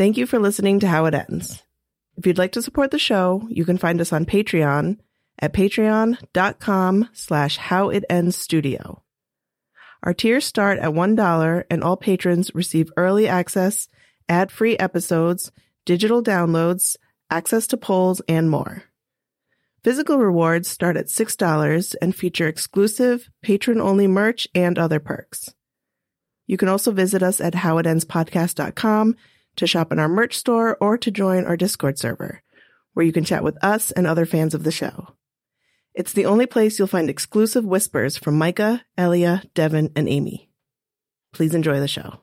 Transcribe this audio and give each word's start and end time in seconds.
Thank 0.00 0.16
you 0.16 0.24
for 0.24 0.38
listening 0.38 0.80
to 0.80 0.88
How 0.88 1.04
It 1.04 1.12
Ends. 1.12 1.62
If 2.16 2.26
you'd 2.26 2.38
like 2.38 2.52
to 2.52 2.62
support 2.62 2.90
the 2.90 2.98
show, 2.98 3.46
you 3.50 3.66
can 3.66 3.76
find 3.76 4.00
us 4.00 4.14
on 4.14 4.24
Patreon 4.24 4.96
at 5.38 5.52
patreon.com 5.52 7.10
slash 7.12 7.58
howitendstudio. 7.58 9.02
Our 10.02 10.14
tiers 10.14 10.46
start 10.46 10.78
at 10.78 10.92
$1 10.92 11.64
and 11.70 11.84
all 11.84 11.98
patrons 11.98 12.54
receive 12.54 12.90
early 12.96 13.28
access, 13.28 13.88
ad-free 14.26 14.78
episodes, 14.78 15.52
digital 15.84 16.22
downloads, 16.22 16.96
access 17.30 17.66
to 17.66 17.76
polls, 17.76 18.22
and 18.26 18.50
more. 18.50 18.84
Physical 19.84 20.16
rewards 20.16 20.66
start 20.66 20.96
at 20.96 21.08
$6 21.08 21.94
and 22.00 22.16
feature 22.16 22.48
exclusive, 22.48 23.28
patron-only 23.42 24.06
merch 24.06 24.48
and 24.54 24.78
other 24.78 24.98
perks. 24.98 25.54
You 26.46 26.56
can 26.56 26.68
also 26.68 26.90
visit 26.90 27.22
us 27.22 27.38
at 27.38 27.52
howitendspodcast.com 27.52 29.16
to 29.56 29.66
shop 29.66 29.92
in 29.92 29.98
our 29.98 30.08
merch 30.08 30.36
store 30.36 30.76
or 30.80 30.96
to 30.98 31.10
join 31.10 31.44
our 31.44 31.56
Discord 31.56 31.98
server, 31.98 32.42
where 32.94 33.06
you 33.06 33.12
can 33.12 33.24
chat 33.24 33.44
with 33.44 33.62
us 33.62 33.90
and 33.90 34.06
other 34.06 34.26
fans 34.26 34.54
of 34.54 34.64
the 34.64 34.72
show. 34.72 35.14
It's 35.94 36.12
the 36.12 36.26
only 36.26 36.46
place 36.46 36.78
you'll 36.78 36.88
find 36.88 37.10
exclusive 37.10 37.64
whispers 37.64 38.16
from 38.16 38.38
Micah, 38.38 38.84
Elia, 38.96 39.42
Devon, 39.54 39.90
and 39.96 40.08
Aimee. 40.08 40.48
Please 41.32 41.54
enjoy 41.54 41.80
the 41.80 41.88
show. 41.88 42.20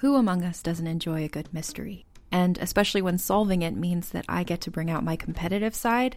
Who 0.00 0.16
among 0.16 0.42
us 0.42 0.62
doesn't 0.62 0.86
enjoy 0.86 1.24
a 1.24 1.28
good 1.28 1.52
mystery? 1.52 2.06
And 2.32 2.58
especially 2.58 3.02
when 3.02 3.18
solving 3.18 3.62
it 3.62 3.76
means 3.76 4.08
that 4.10 4.24
I 4.28 4.42
get 4.42 4.62
to 4.62 4.70
bring 4.70 4.90
out 4.90 5.04
my 5.04 5.16
competitive 5.16 5.74
side, 5.74 6.16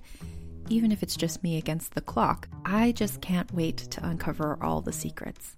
even 0.70 0.92
if 0.92 1.04
it's 1.04 1.16
just 1.16 1.44
me 1.44 1.58
against 1.58 1.94
the 1.94 2.02
clock. 2.02 2.48
I 2.64 2.94
just 2.94 3.22
can't 3.22 3.54
wait 3.54 3.78
to 3.78 4.08
uncover 4.08 4.58
all 4.64 4.82
the 4.82 4.94
secrets. 4.94 5.56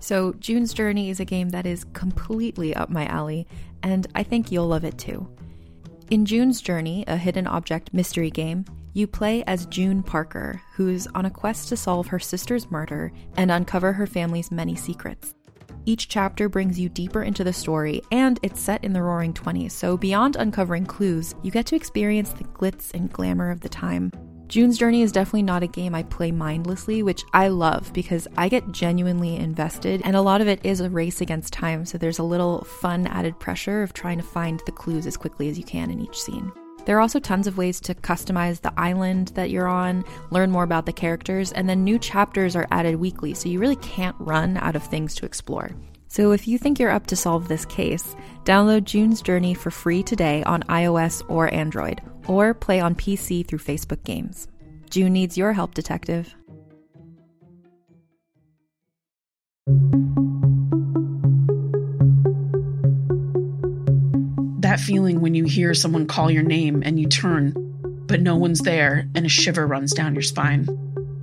So, 0.00 0.32
June's 0.34 0.72
Journey 0.72 1.10
is 1.10 1.20
a 1.20 1.24
game 1.24 1.50
that 1.50 1.66
is 1.66 1.84
completely 1.92 2.74
up 2.74 2.90
my 2.90 3.06
alley, 3.06 3.46
and 3.82 4.06
I 4.14 4.22
think 4.22 4.50
you'll 4.50 4.68
love 4.68 4.84
it 4.84 4.98
too. 4.98 5.28
In 6.10 6.24
June's 6.24 6.60
Journey, 6.60 7.04
a 7.06 7.16
hidden 7.16 7.46
object 7.46 7.92
mystery 7.92 8.30
game, 8.30 8.64
you 8.94 9.06
play 9.06 9.44
as 9.46 9.66
June 9.66 10.02
Parker, 10.02 10.60
who's 10.74 11.06
on 11.08 11.26
a 11.26 11.30
quest 11.30 11.68
to 11.68 11.76
solve 11.76 12.06
her 12.06 12.18
sister's 12.18 12.70
murder 12.70 13.12
and 13.36 13.50
uncover 13.50 13.92
her 13.92 14.06
family's 14.06 14.50
many 14.50 14.74
secrets. 14.74 15.34
Each 15.84 16.08
chapter 16.08 16.48
brings 16.48 16.78
you 16.78 16.88
deeper 16.88 17.22
into 17.22 17.44
the 17.44 17.52
story, 17.52 18.02
and 18.10 18.38
it's 18.42 18.60
set 18.60 18.84
in 18.84 18.92
the 18.92 19.02
roaring 19.02 19.32
20s, 19.32 19.72
so 19.72 19.96
beyond 19.96 20.36
uncovering 20.36 20.86
clues, 20.86 21.34
you 21.42 21.50
get 21.50 21.66
to 21.66 21.76
experience 21.76 22.30
the 22.30 22.44
glitz 22.44 22.92
and 22.94 23.12
glamour 23.12 23.50
of 23.50 23.60
the 23.60 23.68
time. 23.68 24.12
June's 24.48 24.78
Journey 24.78 25.02
is 25.02 25.12
definitely 25.12 25.42
not 25.42 25.62
a 25.62 25.66
game 25.66 25.94
I 25.94 26.04
play 26.04 26.32
mindlessly, 26.32 27.02
which 27.02 27.22
I 27.34 27.48
love 27.48 27.92
because 27.92 28.26
I 28.38 28.48
get 28.48 28.72
genuinely 28.72 29.36
invested, 29.36 30.00
and 30.06 30.16
a 30.16 30.22
lot 30.22 30.40
of 30.40 30.48
it 30.48 30.58
is 30.64 30.80
a 30.80 30.88
race 30.88 31.20
against 31.20 31.52
time, 31.52 31.84
so 31.84 31.98
there's 31.98 32.18
a 32.18 32.22
little 32.22 32.64
fun 32.64 33.06
added 33.08 33.38
pressure 33.38 33.82
of 33.82 33.92
trying 33.92 34.16
to 34.16 34.24
find 34.24 34.62
the 34.64 34.72
clues 34.72 35.06
as 35.06 35.18
quickly 35.18 35.50
as 35.50 35.58
you 35.58 35.64
can 35.64 35.90
in 35.90 36.00
each 36.00 36.18
scene. 36.18 36.50
There 36.86 36.96
are 36.96 37.00
also 37.00 37.20
tons 37.20 37.46
of 37.46 37.58
ways 37.58 37.78
to 37.82 37.94
customize 37.94 38.62
the 38.62 38.72
island 38.80 39.28
that 39.34 39.50
you're 39.50 39.68
on, 39.68 40.02
learn 40.30 40.50
more 40.50 40.64
about 40.64 40.86
the 40.86 40.94
characters, 40.94 41.52
and 41.52 41.68
then 41.68 41.84
new 41.84 41.98
chapters 41.98 42.56
are 42.56 42.66
added 42.70 42.96
weekly, 42.96 43.34
so 43.34 43.50
you 43.50 43.58
really 43.58 43.76
can't 43.76 44.16
run 44.18 44.56
out 44.56 44.76
of 44.76 44.82
things 44.82 45.14
to 45.16 45.26
explore. 45.26 45.72
So 46.08 46.32
if 46.32 46.48
you 46.48 46.58
think 46.58 46.78
you're 46.78 46.90
up 46.90 47.06
to 47.08 47.16
solve 47.16 47.48
this 47.48 47.66
case, 47.66 48.16
download 48.44 48.84
June's 48.84 49.20
Journey 49.20 49.52
for 49.52 49.70
free 49.70 50.02
today 50.02 50.42
on 50.44 50.62
iOS 50.64 51.22
or 51.28 51.52
Android, 51.52 52.00
or 52.26 52.54
play 52.54 52.80
on 52.80 52.94
PC 52.94 53.46
through 53.46 53.58
Facebook 53.58 54.02
Games. 54.04 54.48
June 54.88 55.12
needs 55.12 55.36
your 55.36 55.52
help, 55.52 55.74
detective. 55.74 56.34
That 64.60 64.80
feeling 64.80 65.20
when 65.20 65.34
you 65.34 65.44
hear 65.44 65.74
someone 65.74 66.06
call 66.06 66.30
your 66.30 66.42
name 66.42 66.82
and 66.84 66.98
you 66.98 67.06
turn, 67.06 67.52
but 68.06 68.22
no 68.22 68.36
one's 68.36 68.60
there 68.60 69.06
and 69.14 69.26
a 69.26 69.28
shiver 69.28 69.66
runs 69.66 69.92
down 69.92 70.14
your 70.14 70.22
spine. 70.22 70.64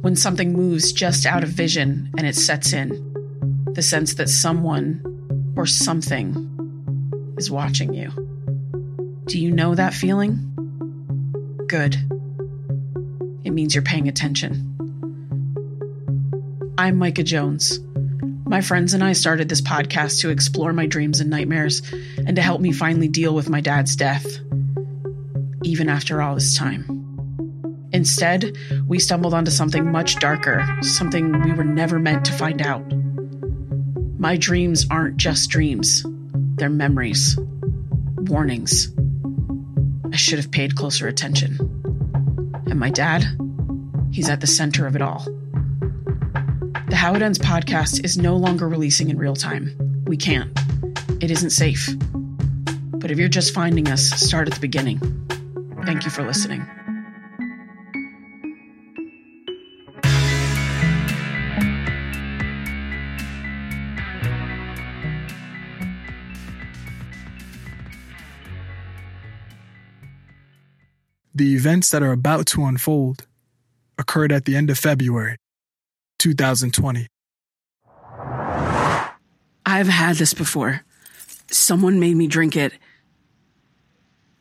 When 0.01 0.15
something 0.15 0.53
moves 0.53 0.93
just 0.93 1.25
out 1.25 1.43
of 1.43 1.49
vision 1.49 2.11
and 2.17 2.27
it 2.27 2.35
sets 2.35 2.71
in. 2.71 3.15
The 3.75 3.81
sense 3.81 4.13
that 4.13 4.29
someone 4.29 5.53
or 5.57 5.65
something 5.65 7.33
is 7.37 7.51
watching 7.51 7.93
you. 7.93 8.09
Do 9.25 9.37
you 9.37 9.51
know 9.51 9.75
that 9.75 9.93
feeling? 9.93 10.53
Good. 11.67 11.97
It 13.43 13.51
means 13.51 13.75
you're 13.75 13.83
paying 13.83 14.07
attention. 14.07 14.71
I'm 16.77 16.97
Micah 16.97 17.23
Jones. 17.23 17.81
My 18.45 18.61
friends 18.61 18.93
and 18.93 19.03
I 19.03 19.11
started 19.11 19.49
this 19.49 19.61
podcast 19.61 20.21
to 20.21 20.29
explore 20.29 20.71
my 20.71 20.85
dreams 20.85 21.19
and 21.19 21.29
nightmares 21.29 21.81
and 22.17 22.37
to 22.37 22.41
help 22.41 22.61
me 22.61 22.71
finally 22.71 23.09
deal 23.09 23.35
with 23.35 23.49
my 23.49 23.59
dad's 23.59 23.97
death, 23.97 24.25
even 25.63 25.89
after 25.89 26.21
all 26.21 26.35
this 26.35 26.55
time. 26.55 27.89
Instead, 27.91 28.55
we 28.87 28.99
stumbled 28.99 29.33
onto 29.33 29.51
something 29.51 29.91
much 29.91 30.15
darker, 30.19 30.65
something 30.81 31.41
we 31.41 31.51
were 31.51 31.65
never 31.65 31.99
meant 31.99 32.23
to 32.23 32.31
find 32.31 32.61
out. 32.61 32.89
My 34.25 34.37
dreams 34.37 34.87
aren't 34.89 35.17
just 35.17 35.51
dreams, 35.51 36.03
they're 36.55 36.67
memories, 36.67 37.37
warnings. 38.17 38.91
I 40.11 40.15
should 40.15 40.39
have 40.39 40.49
paid 40.49 40.75
closer 40.75 41.07
attention. 41.07 41.59
And 42.65 42.79
my 42.79 42.89
dad, 42.89 43.23
he's 44.11 44.27
at 44.27 44.41
the 44.41 44.47
center 44.47 44.87
of 44.87 44.95
it 44.95 45.03
all. 45.03 45.23
The 46.89 46.95
How 46.95 47.13
It 47.13 47.21
Ends 47.21 47.37
podcast 47.37 48.03
is 48.03 48.17
no 48.17 48.35
longer 48.35 48.67
releasing 48.67 49.11
in 49.11 49.19
real 49.19 49.35
time. 49.35 50.03
We 50.07 50.17
can't. 50.17 50.51
It 51.21 51.29
isn't 51.29 51.51
safe. 51.51 51.87
But 52.93 53.11
if 53.11 53.19
you're 53.19 53.29
just 53.29 53.53
finding 53.53 53.89
us, 53.89 54.09
start 54.09 54.47
at 54.47 54.55
the 54.55 54.59
beginning. 54.59 54.97
Thank 55.85 56.03
you 56.03 56.09
for 56.09 56.23
listening. 56.23 56.65
The 71.35 71.53
events 71.53 71.89
that 71.89 72.01
are 72.01 72.13
about 72.13 72.45
to 72.47 72.63
unfold 72.63 73.27
occurred 73.97 74.31
at 74.31 74.45
the 74.45 74.55
end 74.55 74.69
of 74.69 74.79
February 74.79 75.35
2020. 76.17 77.07
I've 79.65 79.87
had 79.87 80.15
this 80.15 80.33
before. 80.33 80.85
Someone 81.51 81.99
made 81.99 82.15
me 82.15 82.27
drink 82.27 82.55
it. 82.55 82.71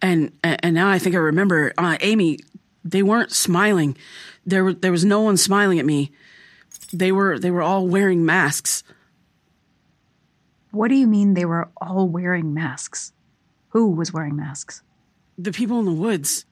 And 0.00 0.38
and 0.44 0.74
now 0.74 0.88
I 0.88 1.00
think 1.00 1.16
I 1.16 1.18
remember, 1.18 1.72
uh, 1.76 1.96
Aimee, 2.00 2.38
they 2.84 3.02
weren't 3.02 3.32
smiling. 3.32 3.96
There 4.46 4.72
there 4.72 4.92
was 4.92 5.04
no 5.04 5.20
one 5.22 5.36
smiling 5.36 5.80
at 5.80 5.86
me. 5.86 6.12
They 6.92 7.10
were 7.10 7.40
they 7.40 7.50
were 7.50 7.62
all 7.62 7.88
wearing 7.88 8.24
masks. 8.24 8.84
What 10.70 10.88
do 10.88 10.94
you 10.94 11.08
mean 11.08 11.34
they 11.34 11.44
were 11.44 11.70
all 11.76 12.06
wearing 12.06 12.54
masks? 12.54 13.12
Who 13.70 13.90
was 13.90 14.12
wearing 14.12 14.36
masks? 14.36 14.82
The 15.36 15.50
people 15.50 15.80
in 15.80 15.86
the 15.86 15.92
woods. 15.92 16.44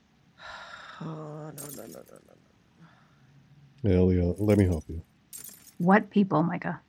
Oh, 1.04 1.50
no, 1.56 1.64
no, 1.76 1.86
no, 1.86 2.02
no, 2.10 2.18
no. 3.84 3.90
Elia, 3.90 4.34
let 4.38 4.58
me 4.58 4.66
help 4.66 4.84
you. 4.88 5.02
What 5.78 6.10
people, 6.10 6.42
Micah? 6.42 6.80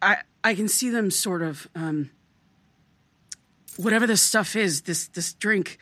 I 0.00 0.18
I 0.42 0.54
can 0.54 0.68
see 0.68 0.90
them 0.90 1.10
sort 1.10 1.42
of 1.42 1.68
um 1.76 2.10
whatever 3.76 4.06
this 4.06 4.22
stuff 4.22 4.56
is, 4.56 4.82
this 4.82 5.06
this 5.08 5.32
drink, 5.34 5.78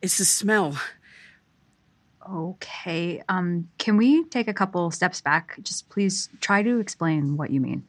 it's 0.00 0.16
the 0.16 0.24
smell. 0.24 0.78
Okay. 2.28 3.22
Um 3.28 3.68
can 3.76 3.98
we 3.98 4.24
take 4.24 4.48
a 4.48 4.54
couple 4.54 4.90
steps 4.90 5.20
back? 5.20 5.58
Just 5.62 5.90
please 5.90 6.30
try 6.40 6.62
to 6.62 6.80
explain 6.80 7.36
what 7.36 7.50
you 7.50 7.60
mean. 7.60 7.86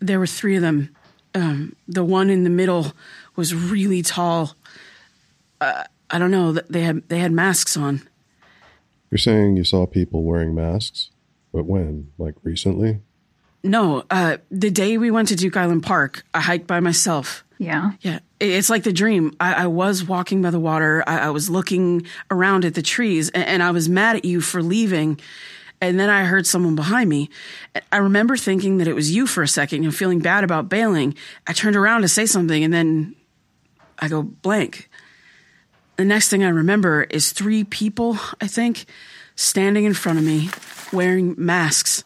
There 0.00 0.18
were 0.18 0.26
three 0.26 0.56
of 0.56 0.62
them. 0.62 0.94
Um, 1.34 1.76
the 1.88 2.04
one 2.04 2.30
in 2.30 2.44
the 2.44 2.50
middle 2.50 2.92
was 3.36 3.54
really 3.54 4.02
tall. 4.02 4.54
Uh, 5.64 5.84
I 6.10 6.18
don't 6.18 6.30
know. 6.30 6.52
They 6.52 6.82
had 6.82 7.08
they 7.08 7.18
had 7.18 7.32
masks 7.32 7.76
on. 7.76 8.02
You're 9.10 9.18
saying 9.18 9.56
you 9.56 9.64
saw 9.64 9.86
people 9.86 10.22
wearing 10.22 10.54
masks, 10.54 11.10
but 11.52 11.64
when? 11.64 12.10
Like 12.18 12.34
recently? 12.42 13.00
No, 13.62 14.04
uh, 14.10 14.36
the 14.50 14.70
day 14.70 14.98
we 14.98 15.10
went 15.10 15.28
to 15.28 15.36
Duke 15.36 15.56
Island 15.56 15.82
Park, 15.82 16.22
I 16.34 16.40
hiked 16.40 16.66
by 16.66 16.80
myself. 16.80 17.44
Yeah. 17.56 17.92
Yeah, 18.00 18.18
it's 18.38 18.68
like 18.68 18.82
the 18.82 18.92
dream. 18.92 19.34
I, 19.40 19.54
I 19.54 19.66
was 19.68 20.04
walking 20.04 20.42
by 20.42 20.50
the 20.50 20.60
water. 20.60 21.02
I, 21.06 21.20
I 21.20 21.30
was 21.30 21.48
looking 21.48 22.06
around 22.30 22.66
at 22.66 22.74
the 22.74 22.82
trees, 22.82 23.30
and, 23.30 23.44
and 23.44 23.62
I 23.62 23.70
was 23.70 23.88
mad 23.88 24.16
at 24.16 24.24
you 24.26 24.42
for 24.42 24.62
leaving. 24.62 25.18
And 25.80 25.98
then 25.98 26.10
I 26.10 26.24
heard 26.24 26.46
someone 26.46 26.74
behind 26.74 27.08
me. 27.08 27.30
I 27.90 27.98
remember 27.98 28.36
thinking 28.36 28.78
that 28.78 28.88
it 28.88 28.94
was 28.94 29.14
you 29.14 29.26
for 29.26 29.42
a 29.42 29.48
second 29.48 29.84
and 29.84 29.94
feeling 29.94 30.18
bad 30.18 30.44
about 30.44 30.68
bailing. 30.68 31.14
I 31.46 31.52
turned 31.54 31.76
around 31.76 32.02
to 32.02 32.08
say 32.08 32.26
something, 32.26 32.62
and 32.62 32.72
then 32.72 33.16
I 33.98 34.08
go 34.08 34.22
blank. 34.22 34.90
The 35.96 36.04
next 36.04 36.28
thing 36.28 36.42
I 36.42 36.48
remember 36.48 37.04
is 37.04 37.32
three 37.32 37.64
people, 37.64 38.18
I 38.40 38.46
think, 38.46 38.86
standing 39.36 39.84
in 39.84 39.94
front 39.94 40.18
of 40.18 40.24
me 40.24 40.50
wearing 40.92 41.34
masks. 41.38 42.04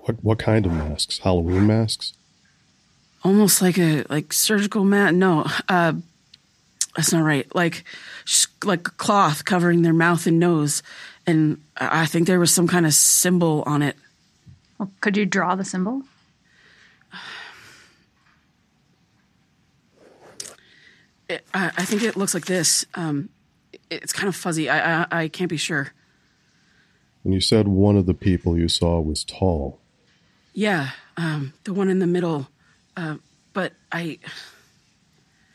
What 0.00 0.22
what 0.24 0.38
kind 0.38 0.66
of 0.66 0.72
masks? 0.72 1.18
Halloween 1.18 1.66
masks? 1.66 2.14
almost 3.24 3.62
like 3.62 3.78
a 3.78 4.04
like 4.08 4.32
surgical 4.32 4.84
mat. 4.84 5.14
No, 5.14 5.44
uh, 5.68 5.92
that's 6.96 7.12
not 7.12 7.22
right. 7.24 7.52
Like 7.54 7.84
like 8.64 8.82
cloth 8.82 9.44
covering 9.44 9.82
their 9.82 9.92
mouth 9.92 10.26
and 10.26 10.38
nose, 10.38 10.82
and 11.26 11.60
I 11.76 12.06
think 12.06 12.26
there 12.26 12.40
was 12.40 12.52
some 12.52 12.68
kind 12.68 12.86
of 12.86 12.94
symbol 12.94 13.62
on 13.66 13.82
it. 13.82 13.96
Well, 14.78 14.90
could 15.00 15.16
you 15.16 15.26
draw 15.26 15.54
the 15.54 15.64
symbol? 15.64 16.02
It, 21.28 21.46
I, 21.52 21.66
I, 21.76 21.84
think 21.84 22.02
it 22.02 22.16
looks 22.16 22.34
like 22.34 22.46
this. 22.46 22.86
Um, 22.94 23.28
it's 23.90 24.12
kind 24.12 24.28
of 24.28 24.36
fuzzy. 24.36 24.68
I, 24.68 25.02
I, 25.02 25.06
I 25.10 25.28
can't 25.28 25.50
be 25.50 25.56
sure. 25.56 25.92
And 27.24 27.34
you 27.34 27.40
said 27.40 27.68
one 27.68 27.96
of 27.96 28.06
the 28.06 28.14
people 28.14 28.56
you 28.56 28.68
saw 28.68 29.00
was 29.00 29.24
tall. 29.24 29.80
Yeah, 30.54 30.90
um, 31.16 31.52
the 31.64 31.72
one 31.72 31.88
in 31.88 31.98
the 31.98 32.06
middle. 32.06 32.48
Uh, 32.96 33.16
but 33.52 33.74
I, 33.92 34.18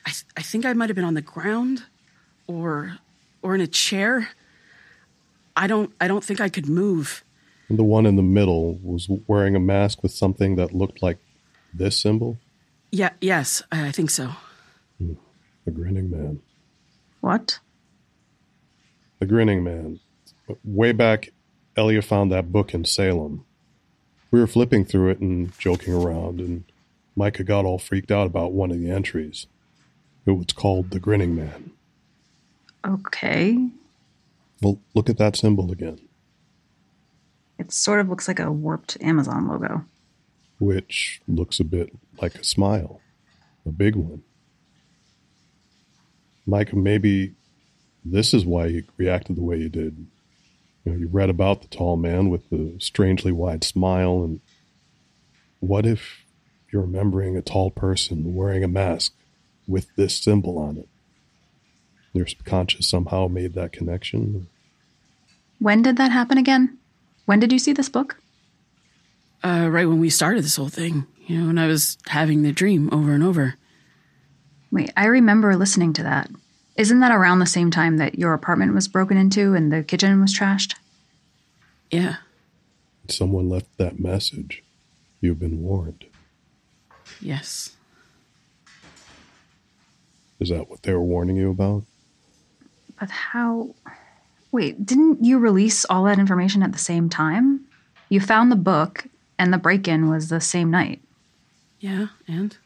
I, 0.05 0.11
I 0.37 0.41
think 0.41 0.65
I 0.65 0.73
might 0.73 0.89
have 0.89 0.95
been 0.95 1.05
on 1.05 1.15
the 1.15 1.21
ground, 1.21 1.83
or, 2.47 2.97
or 3.41 3.55
in 3.55 3.61
a 3.61 3.67
chair. 3.67 4.29
I 5.55 5.67
don't, 5.67 5.91
I 5.99 6.07
don't 6.07 6.23
think 6.23 6.39
I 6.39 6.49
could 6.49 6.67
move. 6.67 7.23
And 7.69 7.79
the 7.79 7.83
one 7.83 8.05
in 8.05 8.15
the 8.15 8.23
middle 8.23 8.75
was 8.83 9.09
wearing 9.27 9.55
a 9.55 9.59
mask 9.59 10.03
with 10.03 10.11
something 10.11 10.55
that 10.57 10.73
looked 10.73 11.01
like 11.01 11.17
this 11.73 11.97
symbol. 11.97 12.37
Yeah. 12.91 13.11
Yes, 13.21 13.63
I 13.71 13.91
think 13.91 14.09
so. 14.09 14.29
Hmm. 14.99 15.13
The 15.65 15.71
grinning 15.71 16.09
man. 16.09 16.41
What? 17.21 17.59
The 19.19 19.25
grinning 19.25 19.63
man. 19.63 19.99
Way 20.63 20.91
back, 20.91 21.29
Elia 21.77 22.01
found 22.01 22.31
that 22.31 22.51
book 22.51 22.73
in 22.73 22.83
Salem. 22.85 23.45
We 24.31 24.39
were 24.39 24.47
flipping 24.47 24.83
through 24.83 25.11
it 25.11 25.19
and 25.19 25.57
joking 25.57 25.93
around, 25.93 26.39
and 26.39 26.65
Micah 27.15 27.43
got 27.43 27.65
all 27.65 27.77
freaked 27.77 28.11
out 28.11 28.27
about 28.27 28.51
one 28.51 28.71
of 28.71 28.79
the 28.79 28.89
entries. 28.89 29.47
It 30.25 30.31
was 30.31 30.47
called 30.53 30.91
The 30.91 30.99
Grinning 30.99 31.35
Man. 31.35 31.71
Okay. 32.85 33.69
Well, 34.61 34.79
look 34.93 35.09
at 35.09 35.17
that 35.17 35.35
symbol 35.35 35.71
again. 35.71 35.99
It 37.57 37.71
sort 37.71 37.99
of 37.99 38.09
looks 38.09 38.27
like 38.27 38.39
a 38.39 38.51
warped 38.51 38.97
Amazon 39.01 39.47
logo. 39.47 39.85
Which 40.59 41.21
looks 41.27 41.59
a 41.59 41.63
bit 41.63 41.91
like 42.21 42.35
a 42.35 42.43
smile, 42.43 43.01
a 43.65 43.71
big 43.71 43.95
one. 43.95 44.23
Micah, 46.45 46.75
maybe 46.75 47.33
this 48.03 48.33
is 48.33 48.45
why 48.45 48.67
you 48.67 48.83
reacted 48.97 49.35
the 49.35 49.43
way 49.43 49.57
you 49.57 49.69
did. 49.69 50.07
You 50.83 50.91
know, 50.91 50.97
you 50.97 51.07
read 51.07 51.29
about 51.29 51.61
the 51.61 51.67
tall 51.69 51.95
man 51.95 52.29
with 52.29 52.49
the 52.49 52.75
strangely 52.79 53.31
wide 53.31 53.63
smile, 53.63 54.23
and 54.23 54.41
what 55.59 55.85
if 55.85 56.25
you're 56.71 56.81
remembering 56.81 57.37
a 57.37 57.41
tall 57.41 57.71
person 57.71 58.35
wearing 58.35 58.63
a 58.63 58.67
mask 58.67 59.13
with 59.67 59.87
this 59.95 60.17
symbol 60.17 60.57
on 60.57 60.77
it? 60.77 60.89
Your 62.11 62.27
subconscious 62.27 62.89
somehow 62.89 63.27
made 63.27 63.53
that 63.53 63.71
connection. 63.71 64.47
When 65.59 65.81
did 65.81 65.97
that 65.97 66.11
happen 66.11 66.37
again? 66.37 66.77
When 67.25 67.39
did 67.39 67.53
you 67.53 67.59
see 67.59 67.71
this 67.71 67.89
book? 67.89 68.17
Uh, 69.41 69.69
right 69.71 69.87
when 69.87 69.99
we 69.99 70.09
started 70.09 70.43
this 70.43 70.57
whole 70.57 70.69
thing, 70.69 71.05
you 71.27 71.39
know, 71.39 71.47
when 71.47 71.57
I 71.57 71.67
was 71.67 71.97
having 72.07 72.43
the 72.43 72.51
dream 72.51 72.89
over 72.91 73.13
and 73.13 73.23
over. 73.23 73.55
Wait, 74.73 74.91
I 74.97 75.05
remember 75.05 75.55
listening 75.55 75.93
to 75.93 76.03
that. 76.03 76.31
Isn't 76.75 76.99
that 77.01 77.11
around 77.11 77.37
the 77.37 77.45
same 77.45 77.69
time 77.69 77.97
that 77.97 78.17
your 78.17 78.33
apartment 78.33 78.73
was 78.73 78.87
broken 78.87 79.17
into 79.17 79.53
and 79.53 79.71
the 79.71 79.83
kitchen 79.83 80.19
was 80.19 80.33
trashed? 80.33 80.73
Yeah. 81.91 82.15
Someone 83.07 83.49
left 83.49 83.77
that 83.77 83.99
message. 83.99 84.63
You've 85.21 85.39
been 85.39 85.61
warned. 85.61 86.05
Yes. 87.21 87.75
Is 90.39 90.49
that 90.49 90.67
what 90.67 90.81
they 90.81 90.93
were 90.93 91.01
warning 91.01 91.35
you 91.35 91.51
about? 91.51 91.83
But 92.99 93.11
how. 93.11 93.75
Wait, 94.51 94.83
didn't 94.83 95.23
you 95.23 95.37
release 95.37 95.85
all 95.85 96.03
that 96.05 96.17
information 96.17 96.63
at 96.63 96.71
the 96.71 96.79
same 96.79 97.11
time? 97.11 97.63
You 98.09 98.19
found 98.19 98.51
the 98.51 98.55
book, 98.55 99.05
and 99.37 99.53
the 99.53 99.59
break 99.59 99.87
in 99.87 100.09
was 100.09 100.29
the 100.29 100.41
same 100.41 100.71
night. 100.71 100.99
Yeah, 101.79 102.07
and? 102.27 102.57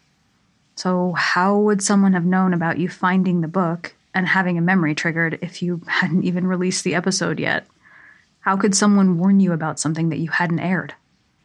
So, 0.77 1.13
how 1.13 1.57
would 1.57 1.81
someone 1.81 2.13
have 2.13 2.23
known 2.23 2.53
about 2.53 2.77
you 2.77 2.87
finding 2.87 3.41
the 3.41 3.47
book 3.47 3.95
and 4.13 4.27
having 4.27 4.59
a 4.59 4.61
memory 4.61 4.93
triggered 4.93 5.39
if 5.41 5.63
you 5.63 5.81
hadn't 5.87 6.23
even 6.23 6.45
released 6.45 6.83
the 6.83 6.93
episode 6.93 7.39
yet? 7.39 7.65
How 8.41 8.57
could 8.57 8.75
someone 8.75 9.17
warn 9.17 9.39
you 9.39 9.53
about 9.53 9.79
something 9.79 10.09
that 10.09 10.19
you 10.19 10.29
hadn't 10.29 10.59
aired? 10.59 10.93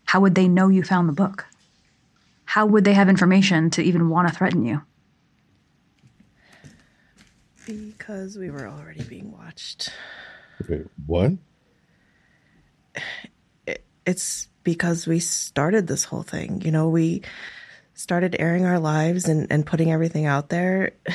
How 0.04 0.20
would 0.20 0.34
they 0.34 0.48
know 0.48 0.68
you 0.68 0.82
found 0.82 1.08
the 1.08 1.14
book? 1.14 1.46
How 2.44 2.66
would 2.66 2.84
they 2.84 2.92
have 2.92 3.08
information 3.08 3.70
to 3.70 3.82
even 3.82 4.10
want 4.10 4.28
to 4.28 4.34
threaten 4.34 4.66
you? 4.66 4.82
Because 7.64 8.36
we 8.36 8.50
were 8.50 8.68
already 8.68 9.02
being 9.02 9.32
watched. 9.32 9.90
Wait, 10.68 10.86
what? 11.06 11.32
It's 14.04 14.48
because 14.62 15.06
we 15.06 15.20
started 15.20 15.86
this 15.86 16.04
whole 16.04 16.22
thing. 16.22 16.60
You 16.60 16.70
know, 16.70 16.90
we 16.90 17.22
started 18.02 18.36
airing 18.38 18.66
our 18.66 18.80
lives 18.80 19.28
and, 19.28 19.46
and 19.50 19.64
putting 19.64 19.92
everything 19.92 20.26
out 20.26 20.48
there, 20.48 20.92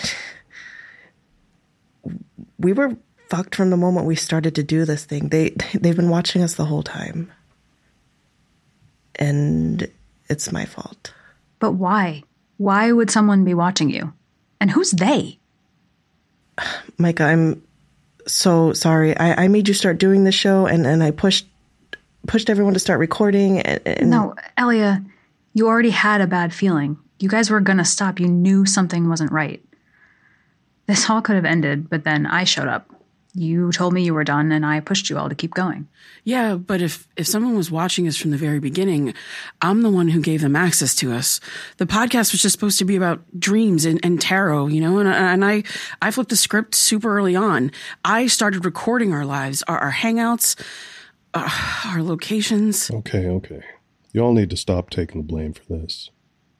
we 2.57 2.74
were 2.74 2.95
fucked 3.30 3.56
from 3.56 3.69
the 3.69 3.78
moment 3.78 4.06
we 4.06 4.16
started 4.16 4.56
to 4.56 4.63
do 4.63 4.86
this 4.86 5.06
thing. 5.06 5.30
They 5.30 5.50
they've 5.74 5.95
been 5.95 6.10
watching 6.10 6.42
us 6.42 6.56
the 6.56 6.66
whole 6.66 6.84
time. 6.84 7.31
And 9.16 9.89
it's 10.30 10.51
my 10.51 10.66
fault. 10.66 11.13
But 11.60 11.74
why? 11.74 12.24
Why 12.57 12.92
would 12.92 13.10
someone 13.10 13.44
be 13.44 13.54
watching 13.54 13.89
you? 13.89 14.13
And 14.60 14.72
who's 14.72 14.92
they? 14.92 15.39
Micah, 16.98 17.24
I'm 17.24 17.63
so 18.28 18.74
sorry. 18.74 19.18
I, 19.18 19.45
I 19.45 19.48
made 19.48 19.68
you 19.68 19.74
start 19.74 19.98
doing 19.98 20.24
the 20.24 20.31
show 20.31 20.66
and, 20.66 20.86
and 20.86 21.04
I 21.04 21.12
pushed 21.12 21.48
pushed 22.28 22.50
everyone 22.50 22.74
to 22.74 22.80
start 22.80 23.00
recording 23.00 23.62
and, 23.62 23.81
and 23.86 24.10
No, 24.10 24.36
Elia, 24.57 25.04
you 25.57 25.68
already 25.68 25.89
had 25.89 26.21
a 26.21 26.27
bad 26.27 26.54
feeling. 26.54 27.00
You 27.18 27.30
guys 27.30 27.50
were 27.50 27.59
going 27.62 27.80
to 27.80 27.86
stop. 27.86 28.19
You 28.19 28.27
knew 28.27 28.68
something 28.68 29.09
wasn't 29.09 29.31
right. 29.31 29.59
This 30.86 31.09
all 31.09 31.19
could 31.19 31.36
have 31.36 31.45
ended, 31.45 31.89
but 31.89 32.04
then 32.04 32.27
I 32.27 32.44
showed 32.44 32.68
up. 32.68 32.94
You 33.33 33.71
told 33.71 33.94
me 33.94 34.04
you 34.04 34.13
were 34.13 34.24
done, 34.24 34.51
and 34.51 34.63
I 34.63 34.80
pushed 34.81 35.09
you 35.09 35.18
all 35.18 35.30
to 35.30 35.36
keep 35.36 35.56
going. 35.56 35.88
Yeah, 36.24 36.56
but 36.56 36.81
if 36.81 37.07
if 37.18 37.27
someone 37.27 37.56
was 37.56 37.71
watching 37.71 38.07
us 38.07 38.18
from 38.18 38.30
the 38.31 38.38
very 38.38 38.59
beginning, 38.59 39.15
I'm 39.59 39.81
the 39.81 39.89
one 39.89 40.09
who 40.09 40.21
gave 40.21 40.42
them 40.42 40.56
access 40.56 40.94
to 40.95 41.12
us. 41.12 41.39
The 41.77 41.86
podcast 41.86 42.31
was 42.31 42.42
just 42.42 42.53
supposed 42.53 42.77
to 42.80 42.86
be 42.86 42.95
about 42.95 43.21
dreams 43.39 43.86
and, 43.86 44.00
and 44.03 44.22
tarot, 44.22 44.67
you 44.67 44.82
know, 44.82 45.00
and, 45.00 45.10
and 45.10 45.43
I 45.43 45.63
I 46.01 46.12
flipped 46.12 46.29
the 46.29 46.36
script 46.36 46.75
super 46.75 47.17
early 47.17 47.36
on. 47.36 47.72
I 48.05 48.27
started 48.27 48.63
recording 48.63 49.12
our 49.13 49.25
lives, 49.25 49.63
our, 49.67 49.77
our 49.77 49.91
hangouts, 49.91 50.55
uh, 51.34 51.50
our 51.86 52.03
locations. 52.03 52.91
Okay, 52.91 53.27
okay. 53.27 53.63
You 54.14 54.22
all 54.22 54.34
need 54.34 54.50
to 54.50 54.58
stop 54.58 54.90
taking 54.90 55.22
the 55.22 55.28
blame 55.28 55.54
for 55.54 55.64
this. 55.70 56.10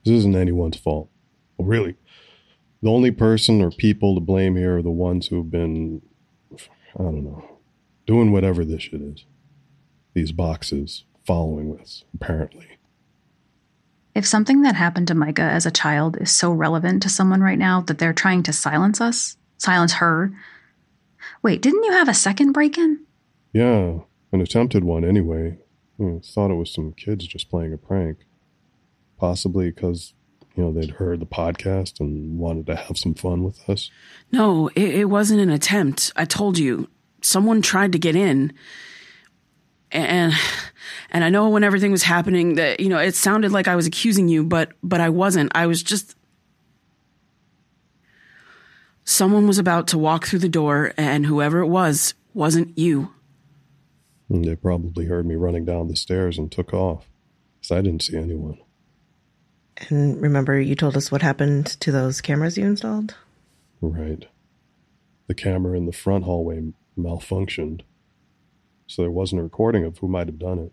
This 0.04 0.14
isn't 0.14 0.36
anyone's 0.36 0.78
fault. 0.78 1.10
Well, 1.58 1.68
really, 1.68 1.96
the 2.82 2.92
only 2.92 3.12
person 3.12 3.62
or 3.62 3.72
people 3.72 4.16
to 4.16 4.22
blame 4.22 4.56
here 4.56 4.78
are 4.78 4.84
the 4.84 4.90
ones 4.90 5.28
who've 5.28 5.50
been, 5.50 6.02
I 6.54 7.04
don't 7.04 7.24
know, 7.24 7.58
doing 8.06 8.32
whatever 8.32 8.64
this 8.64 8.84
shit 8.84 9.02
is. 9.02 9.26
These 10.14 10.32
boxes 10.32 11.04
following 11.26 11.76
this, 11.76 12.04
apparently. 12.14 12.68
If 14.16 14.26
something 14.26 14.64
that 14.64 14.76
happened 14.76 15.08
to 15.10 15.16
Micah 15.16 15.42
as 15.42 15.66
a 15.66 15.72
child 15.72 16.18
is 16.20 16.32
so 16.32 16.52
relevant 16.52 17.04
to 17.04 17.10
someone 17.10 17.42
right 17.42 17.60
now 17.60 17.82
that 17.82 18.00
they're 18.00 18.14
trying 18.14 18.44
to 18.44 18.54
silence 18.54 19.00
us, 19.00 19.38
silence 19.58 19.94
her. 19.94 20.32
Wait, 21.44 21.62
didn't 21.62 21.84
you 21.84 21.92
have 21.92 22.10
a 22.10 22.14
second 22.14 22.52
break 22.52 22.78
in? 22.78 23.06
Yeah, 23.54 24.00
an 24.32 24.42
attempted 24.42 24.84
one 24.84 25.06
anyway. 25.06 25.60
I 26.00 26.20
thought 26.24 26.52
it 26.52 26.56
was 26.56 26.74
some 26.74 26.94
kids 26.94 27.26
just 27.26 27.50
playing 27.50 27.74
a 27.74 27.78
prank. 27.78 28.20
Possibly 29.18 29.72
because, 29.72 30.14
you 30.56 30.64
know, 30.64 30.72
they'd 30.72 30.92
heard 30.92 31.20
the 31.20 31.26
podcast 31.26 32.00
and 32.00 32.38
wanted 32.38 32.68
to 32.68 32.76
have 32.76 32.98
some 32.98 33.16
fun 33.16 33.44
with 33.44 33.68
us. 33.68 33.90
No, 34.32 34.68
it, 34.70 34.96
it 34.96 35.06
wasn't 35.06 35.42
an 35.42 35.50
attempt. 35.50 36.12
I 36.16 36.26
told 36.26 36.58
you. 36.58 36.90
Someone 37.22 37.64
tried 37.64 37.94
to 37.94 38.00
get 38.00 38.16
in. 38.16 38.54
And 39.92 40.34
and 41.10 41.24
I 41.24 41.30
know 41.30 41.50
when 41.50 41.64
everything 41.64 41.92
was 41.92 42.04
happening 42.04 42.56
that, 42.56 42.80
you 42.80 42.90
know, 42.90 43.00
it 43.00 43.16
sounded 43.16 43.52
like 43.52 43.68
I 43.68 43.76
was 43.76 43.88
accusing 43.88 44.28
you, 44.28 44.44
but 44.44 44.74
but 44.84 45.02
I 45.02 45.10
wasn't. 45.10 45.52
I 45.56 45.66
was 45.66 45.82
just 45.82 46.16
Someone 49.10 49.48
was 49.48 49.58
about 49.58 49.88
to 49.88 49.98
walk 49.98 50.28
through 50.28 50.40
the 50.40 50.50
door 50.50 50.92
and 50.98 51.26
whoever 51.26 51.62
it 51.62 51.68
was 51.68 52.14
wasn't 52.34 52.78
you. 52.78 53.14
They 54.30 54.56
probably 54.56 55.06
heard 55.06 55.26
me 55.26 55.36
running 55.36 55.66
down 55.66 55.88
the 55.88 55.96
stairs 55.96 56.38
and 56.38 56.52
took 56.52 56.74
off. 56.74 57.10
Because 57.56 57.78
I 57.78 57.82
didn't 57.82 58.04
see 58.04 58.18
anyone. 58.18 58.58
And 59.90 60.22
remember, 60.22 60.60
you 60.60 60.76
told 60.76 60.98
us 60.98 61.12
what 61.12 61.22
happened 61.22 61.68
to 61.80 61.92
those 61.92 62.20
cameras 62.20 62.58
you 62.58 62.66
installed? 62.66 63.16
Right. 63.80 64.26
The 65.28 65.36
camera 65.36 65.78
in 65.78 65.86
the 65.86 65.92
front 65.92 66.26
hallway 66.26 66.74
malfunctioned. 66.98 67.82
So 68.88 69.02
there 69.02 69.12
wasn't 69.12 69.42
a 69.42 69.44
recording 69.44 69.84
of 69.84 70.00
who 70.00 70.08
might 70.08 70.28
have 70.28 70.40
done 70.40 70.60
it. 70.60 70.72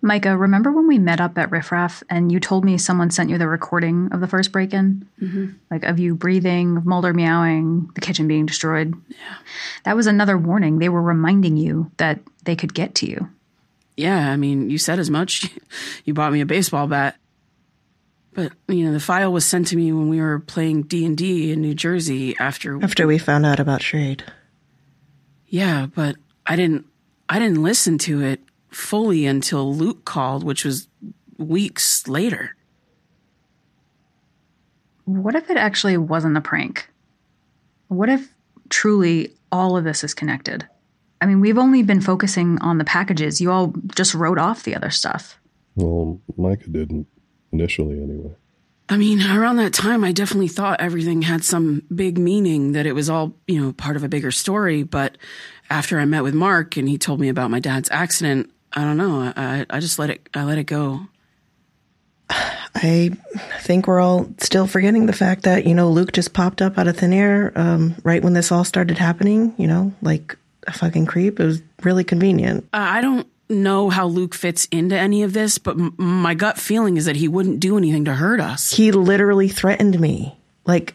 Micah, 0.00 0.36
remember 0.36 0.70
when 0.70 0.86
we 0.86 0.98
met 0.98 1.20
up 1.20 1.36
at 1.38 1.50
Riffraff 1.50 2.04
and 2.08 2.30
you 2.30 2.38
told 2.38 2.64
me 2.64 2.78
someone 2.78 3.10
sent 3.10 3.30
you 3.30 3.38
the 3.38 3.48
recording 3.48 4.10
of 4.12 4.20
the 4.20 4.28
first 4.28 4.52
break 4.52 4.72
in? 4.72 5.08
Mm-hmm. 5.20 5.48
Like 5.70 5.82
of 5.82 5.98
you 5.98 6.14
breathing, 6.14 6.76
of 6.76 6.86
Mulder 6.86 7.12
meowing, 7.12 7.90
the 7.94 8.00
kitchen 8.00 8.28
being 8.28 8.46
destroyed? 8.46 8.94
Yeah. 9.08 9.36
That 9.84 9.96
was 9.96 10.06
another 10.06 10.38
warning. 10.38 10.78
They 10.78 10.88
were 10.88 11.02
reminding 11.02 11.56
you 11.56 11.90
that 11.96 12.20
they 12.44 12.54
could 12.54 12.74
get 12.74 12.94
to 12.96 13.10
you. 13.10 13.28
Yeah, 13.96 14.30
I 14.30 14.36
mean, 14.36 14.70
you 14.70 14.78
said 14.78 14.98
as 14.98 15.10
much. 15.10 15.50
You 16.04 16.14
bought 16.14 16.32
me 16.32 16.40
a 16.40 16.46
baseball 16.46 16.86
bat. 16.86 17.16
But, 18.32 18.52
you 18.66 18.86
know, 18.86 18.92
the 18.92 19.00
file 19.00 19.30
was 19.30 19.44
sent 19.44 19.66
to 19.68 19.76
me 19.76 19.92
when 19.92 20.08
we 20.08 20.20
were 20.20 20.38
playing 20.38 20.84
D&D 20.84 21.52
in 21.52 21.60
New 21.60 21.74
Jersey 21.74 22.34
after 22.38 22.82
After 22.82 23.06
we 23.06 23.18
found 23.18 23.44
out 23.44 23.60
about 23.60 23.82
Shrade. 23.82 24.22
Yeah, 25.48 25.86
but 25.94 26.16
I 26.46 26.56
didn't 26.56 26.86
I 27.28 27.38
didn't 27.38 27.62
listen 27.62 27.98
to 27.98 28.22
it 28.22 28.40
fully 28.70 29.26
until 29.26 29.74
Luke 29.74 30.04
called, 30.04 30.44
which 30.44 30.64
was 30.64 30.88
weeks 31.36 32.06
later. 32.08 32.56
What 35.04 35.34
if 35.34 35.48
it 35.48 35.56
actually 35.56 35.96
wasn't 35.96 36.36
a 36.36 36.40
prank? 36.40 36.90
What 37.88 38.08
if 38.08 38.34
truly 38.68 39.34
all 39.50 39.76
of 39.76 39.84
this 39.84 40.04
is 40.04 40.12
connected? 40.12 40.66
I 41.20 41.26
mean, 41.26 41.40
we've 41.40 41.58
only 41.58 41.82
been 41.82 42.00
focusing 42.00 42.58
on 42.60 42.78
the 42.78 42.84
packages. 42.84 43.40
You 43.40 43.50
all 43.50 43.72
just 43.94 44.14
wrote 44.14 44.38
off 44.38 44.62
the 44.62 44.76
other 44.76 44.90
stuff. 44.90 45.38
Well, 45.74 46.20
Micah 46.36 46.68
didn't 46.68 47.06
initially, 47.52 48.00
anyway. 48.02 48.34
I 48.90 48.96
mean, 48.96 49.20
around 49.22 49.56
that 49.56 49.74
time, 49.74 50.02
I 50.02 50.12
definitely 50.12 50.48
thought 50.48 50.80
everything 50.80 51.22
had 51.22 51.44
some 51.44 51.82
big 51.94 52.18
meaning, 52.18 52.72
that 52.72 52.86
it 52.86 52.92
was 52.92 53.10
all, 53.10 53.34
you 53.46 53.60
know, 53.60 53.72
part 53.72 53.96
of 53.96 54.04
a 54.04 54.08
bigger 54.08 54.30
story. 54.30 54.82
But 54.82 55.18
after 55.68 55.98
I 55.98 56.04
met 56.04 56.22
with 56.22 56.34
Mark 56.34 56.76
and 56.76 56.88
he 56.88 56.98
told 56.98 57.20
me 57.20 57.28
about 57.28 57.50
my 57.50 57.60
dad's 57.60 57.90
accident, 57.90 58.50
I 58.78 58.84
don't 58.84 58.96
know. 58.96 59.32
I, 59.36 59.66
I 59.68 59.80
just 59.80 59.98
let 59.98 60.08
it, 60.08 60.28
I 60.34 60.44
let 60.44 60.56
it 60.56 60.64
go. 60.64 61.00
I 62.30 63.10
think 63.60 63.88
we're 63.88 63.98
all 63.98 64.28
still 64.38 64.68
forgetting 64.68 65.06
the 65.06 65.12
fact 65.12 65.42
that, 65.42 65.66
you 65.66 65.74
know, 65.74 65.90
Luke 65.90 66.12
just 66.12 66.32
popped 66.32 66.62
up 66.62 66.78
out 66.78 66.86
of 66.86 66.96
thin 66.96 67.12
air 67.12 67.52
um, 67.56 67.96
right 68.04 68.22
when 68.22 68.34
this 68.34 68.52
all 68.52 68.62
started 68.62 68.96
happening, 68.96 69.52
you 69.58 69.66
know, 69.66 69.92
like 70.00 70.36
a 70.68 70.72
fucking 70.72 71.06
creep. 71.06 71.40
It 71.40 71.44
was 71.44 71.60
really 71.82 72.04
convenient. 72.04 72.68
Uh, 72.72 72.76
I 72.76 73.00
don't 73.00 73.26
know 73.48 73.90
how 73.90 74.06
Luke 74.06 74.34
fits 74.34 74.68
into 74.70 74.96
any 74.96 75.24
of 75.24 75.32
this, 75.32 75.58
but 75.58 75.72
m- 75.76 75.94
my 75.96 76.34
gut 76.34 76.56
feeling 76.56 76.96
is 76.96 77.06
that 77.06 77.16
he 77.16 77.26
wouldn't 77.26 77.58
do 77.58 77.78
anything 77.78 78.04
to 78.04 78.14
hurt 78.14 78.40
us. 78.40 78.70
He 78.70 78.92
literally 78.92 79.48
threatened 79.48 79.98
me. 79.98 80.38
Like, 80.66 80.94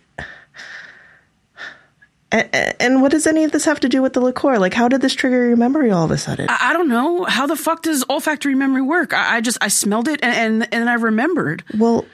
and 2.34 3.02
what 3.02 3.12
does 3.12 3.28
any 3.28 3.44
of 3.44 3.52
this 3.52 3.66
have 3.66 3.80
to 3.82 3.90
do 3.90 4.02
with 4.02 4.14
the 4.14 4.22
liqueur? 4.22 4.58
Like, 4.58 4.74
how 4.74 4.88
did 4.88 5.02
this 5.02 5.14
trigger 5.14 5.48
your 5.48 5.58
memory 5.58 5.92
all 5.92 6.04
of 6.04 6.12
a 6.12 6.18
sudden? 6.18 6.48
I, 6.50 6.70
I 6.70 6.74
don't 6.74 6.90
know. 6.90 7.26
How 7.26 7.46
the 7.46 7.56
fuck 7.56 7.84
does 7.84 8.04
olfactory 8.10 8.56
memory 8.56 8.82
work? 8.82 9.14
I, 9.14 9.38
I 9.38 9.42
just, 9.42 9.60
I 9.62 9.68
smelled 9.68 10.08
it 10.08 10.20
and, 10.24 10.64
and, 10.64 10.74
and 10.74 10.90
I 10.90 10.96
remembered. 10.96 11.64
Well, 11.78 12.06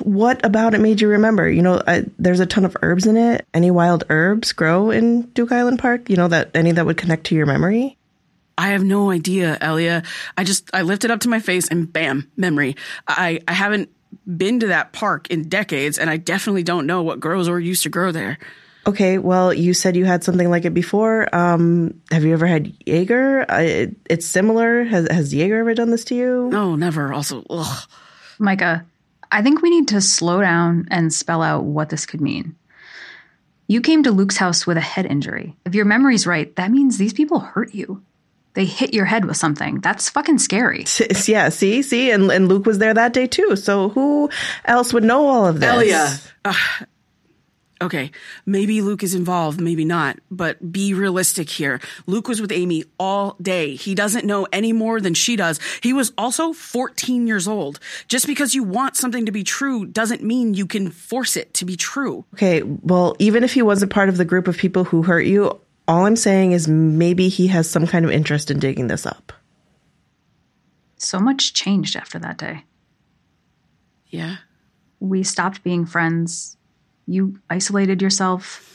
what 0.00 0.44
about 0.44 0.74
it 0.74 0.80
made 0.80 1.00
you 1.00 1.08
remember? 1.08 1.48
You 1.48 1.62
know, 1.62 1.82
I, 1.86 2.04
there's 2.18 2.40
a 2.40 2.46
ton 2.46 2.66
of 2.66 2.76
herbs 2.82 3.06
in 3.06 3.16
it. 3.16 3.46
Any 3.54 3.70
wild 3.70 4.04
herbs 4.10 4.52
grow 4.52 4.90
in 4.90 5.22
Duke 5.22 5.52
Island 5.52 5.78
Park? 5.78 6.10
You 6.10 6.16
know 6.16 6.28
that 6.28 6.50
any 6.54 6.72
that 6.72 6.84
would 6.84 6.98
connect 6.98 7.24
to 7.24 7.34
your 7.34 7.46
memory? 7.46 7.96
I 8.58 8.68
have 8.68 8.84
no 8.84 9.10
idea, 9.10 9.56
Elia. 9.60 10.02
I 10.36 10.44
just, 10.44 10.68
I 10.74 10.82
lifted 10.82 11.10
it 11.10 11.14
up 11.14 11.20
to 11.20 11.28
my 11.28 11.40
face 11.40 11.68
and 11.68 11.90
bam, 11.90 12.30
memory. 12.36 12.76
I, 13.08 13.40
I 13.48 13.52
haven't 13.52 13.90
been 14.26 14.60
to 14.60 14.68
that 14.68 14.92
park 14.92 15.28
in 15.30 15.48
decades 15.48 15.98
and 15.98 16.10
I 16.10 16.16
definitely 16.16 16.62
don't 16.62 16.86
know 16.86 17.02
what 17.02 17.20
grows 17.20 17.48
or 17.48 17.60
used 17.60 17.82
to 17.84 17.88
grow 17.88 18.12
there. 18.12 18.38
Okay, 18.86 19.18
well, 19.18 19.52
you 19.52 19.74
said 19.74 19.96
you 19.96 20.04
had 20.04 20.22
something 20.22 20.48
like 20.48 20.64
it 20.64 20.72
before. 20.74 21.34
Um, 21.34 22.00
have 22.12 22.22
you 22.24 22.32
ever 22.32 22.46
had 22.46 22.72
Jaeger? 22.86 23.44
Uh, 23.50 23.60
it, 23.60 23.96
it's 24.08 24.26
similar. 24.26 24.84
Has 24.84 25.08
has 25.10 25.34
Jaeger 25.34 25.58
ever 25.58 25.74
done 25.74 25.90
this 25.90 26.04
to 26.04 26.14
you? 26.14 26.48
No, 26.52 26.76
never. 26.76 27.12
Also, 27.12 27.44
ugh. 27.50 27.88
Micah, 28.38 28.84
I 29.32 29.42
think 29.42 29.60
we 29.60 29.70
need 29.70 29.88
to 29.88 30.00
slow 30.00 30.40
down 30.40 30.86
and 30.90 31.12
spell 31.12 31.42
out 31.42 31.64
what 31.64 31.88
this 31.88 32.06
could 32.06 32.20
mean. 32.20 32.54
You 33.66 33.80
came 33.80 34.04
to 34.04 34.12
Luke's 34.12 34.36
house 34.36 34.68
with 34.68 34.76
a 34.76 34.80
head 34.80 35.06
injury. 35.06 35.56
If 35.64 35.74
your 35.74 35.84
memory's 35.86 36.24
right, 36.24 36.54
that 36.54 36.70
means 36.70 36.96
these 36.98 37.12
people 37.12 37.40
hurt 37.40 37.74
you. 37.74 38.02
They 38.54 38.64
hit 38.64 38.94
your 38.94 39.04
head 39.04 39.24
with 39.24 39.36
something. 39.36 39.80
That's 39.80 40.08
fucking 40.08 40.38
scary. 40.38 40.82
S- 40.86 41.28
Yeah, 41.28 41.48
see, 41.48 41.82
see, 41.82 42.12
and 42.12 42.30
and 42.30 42.46
Luke 42.48 42.66
was 42.66 42.78
there 42.78 42.94
that 42.94 43.12
day 43.12 43.26
too. 43.26 43.56
So 43.56 43.88
who 43.88 44.30
else 44.64 44.92
would 44.92 45.02
know 45.02 45.26
all 45.26 45.46
of 45.46 45.58
this? 45.58 45.68
Elia. 46.44 46.54
Okay, 47.82 48.10
maybe 48.46 48.80
Luke 48.80 49.02
is 49.02 49.14
involved, 49.14 49.60
maybe 49.60 49.84
not, 49.84 50.18
but 50.30 50.72
be 50.72 50.94
realistic 50.94 51.50
here. 51.50 51.78
Luke 52.06 52.26
was 52.26 52.40
with 52.40 52.50
Aimee 52.50 52.84
all 52.98 53.36
day. 53.42 53.74
He 53.74 53.94
doesn't 53.94 54.24
know 54.24 54.46
any 54.50 54.72
more 54.72 54.98
than 54.98 55.12
she 55.12 55.36
does. 55.36 55.60
He 55.82 55.92
was 55.92 56.10
also 56.16 56.54
14 56.54 57.26
years 57.26 57.46
old. 57.46 57.78
Just 58.08 58.26
because 58.26 58.54
you 58.54 58.62
want 58.62 58.96
something 58.96 59.26
to 59.26 59.32
be 59.32 59.44
true 59.44 59.84
doesn't 59.84 60.22
mean 60.22 60.54
you 60.54 60.66
can 60.66 60.90
force 60.90 61.36
it 61.36 61.52
to 61.54 61.66
be 61.66 61.76
true. 61.76 62.24
Okay, 62.32 62.62
well, 62.62 63.14
even 63.18 63.44
if 63.44 63.52
he 63.52 63.60
wasn't 63.60 63.92
part 63.92 64.08
of 64.08 64.16
the 64.16 64.24
group 64.24 64.48
of 64.48 64.56
people 64.56 64.84
who 64.84 65.02
hurt 65.02 65.26
you, 65.26 65.60
all 65.86 66.06
I'm 66.06 66.16
saying 66.16 66.52
is 66.52 66.66
maybe 66.66 67.28
he 67.28 67.46
has 67.48 67.68
some 67.68 67.86
kind 67.86 68.06
of 68.06 68.10
interest 68.10 68.50
in 68.50 68.58
digging 68.58 68.86
this 68.86 69.04
up. 69.04 69.34
So 70.96 71.20
much 71.20 71.52
changed 71.52 71.94
after 71.94 72.18
that 72.20 72.38
day. 72.38 72.64
Yeah. 74.08 74.36
We 74.98 75.22
stopped 75.22 75.62
being 75.62 75.84
friends. 75.84 76.55
You 77.06 77.38
isolated 77.48 78.02
yourself. 78.02 78.72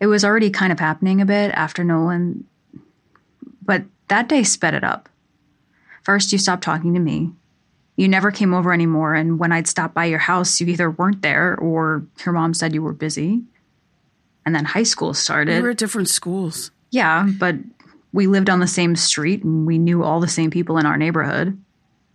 It 0.00 0.06
was 0.06 0.24
already 0.24 0.50
kind 0.50 0.72
of 0.72 0.80
happening 0.80 1.20
a 1.20 1.26
bit 1.26 1.50
after 1.52 1.84
Nolan, 1.84 2.44
but 3.62 3.84
that 4.08 4.28
day 4.28 4.42
sped 4.42 4.74
it 4.74 4.84
up. 4.84 5.08
First, 6.02 6.32
you 6.32 6.38
stopped 6.38 6.62
talking 6.62 6.94
to 6.94 7.00
me. 7.00 7.32
You 7.96 8.08
never 8.08 8.30
came 8.30 8.54
over 8.54 8.72
anymore, 8.72 9.14
and 9.14 9.38
when 9.40 9.50
I'd 9.50 9.66
stop 9.66 9.92
by 9.92 10.04
your 10.04 10.20
house, 10.20 10.60
you 10.60 10.68
either 10.68 10.90
weren't 10.90 11.22
there 11.22 11.56
or 11.56 12.06
your 12.24 12.32
mom 12.32 12.54
said 12.54 12.72
you 12.72 12.82
were 12.82 12.92
busy. 12.92 13.42
And 14.46 14.54
then 14.54 14.64
high 14.64 14.84
school 14.84 15.14
started. 15.14 15.56
We 15.56 15.62
were 15.62 15.70
at 15.70 15.78
different 15.78 16.08
schools. 16.08 16.70
Yeah, 16.90 17.28
but 17.38 17.56
we 18.12 18.26
lived 18.26 18.48
on 18.48 18.60
the 18.60 18.66
same 18.66 18.96
street 18.96 19.42
and 19.42 19.66
we 19.66 19.78
knew 19.78 20.02
all 20.02 20.20
the 20.20 20.28
same 20.28 20.50
people 20.50 20.78
in 20.78 20.86
our 20.86 20.96
neighborhood. 20.96 21.60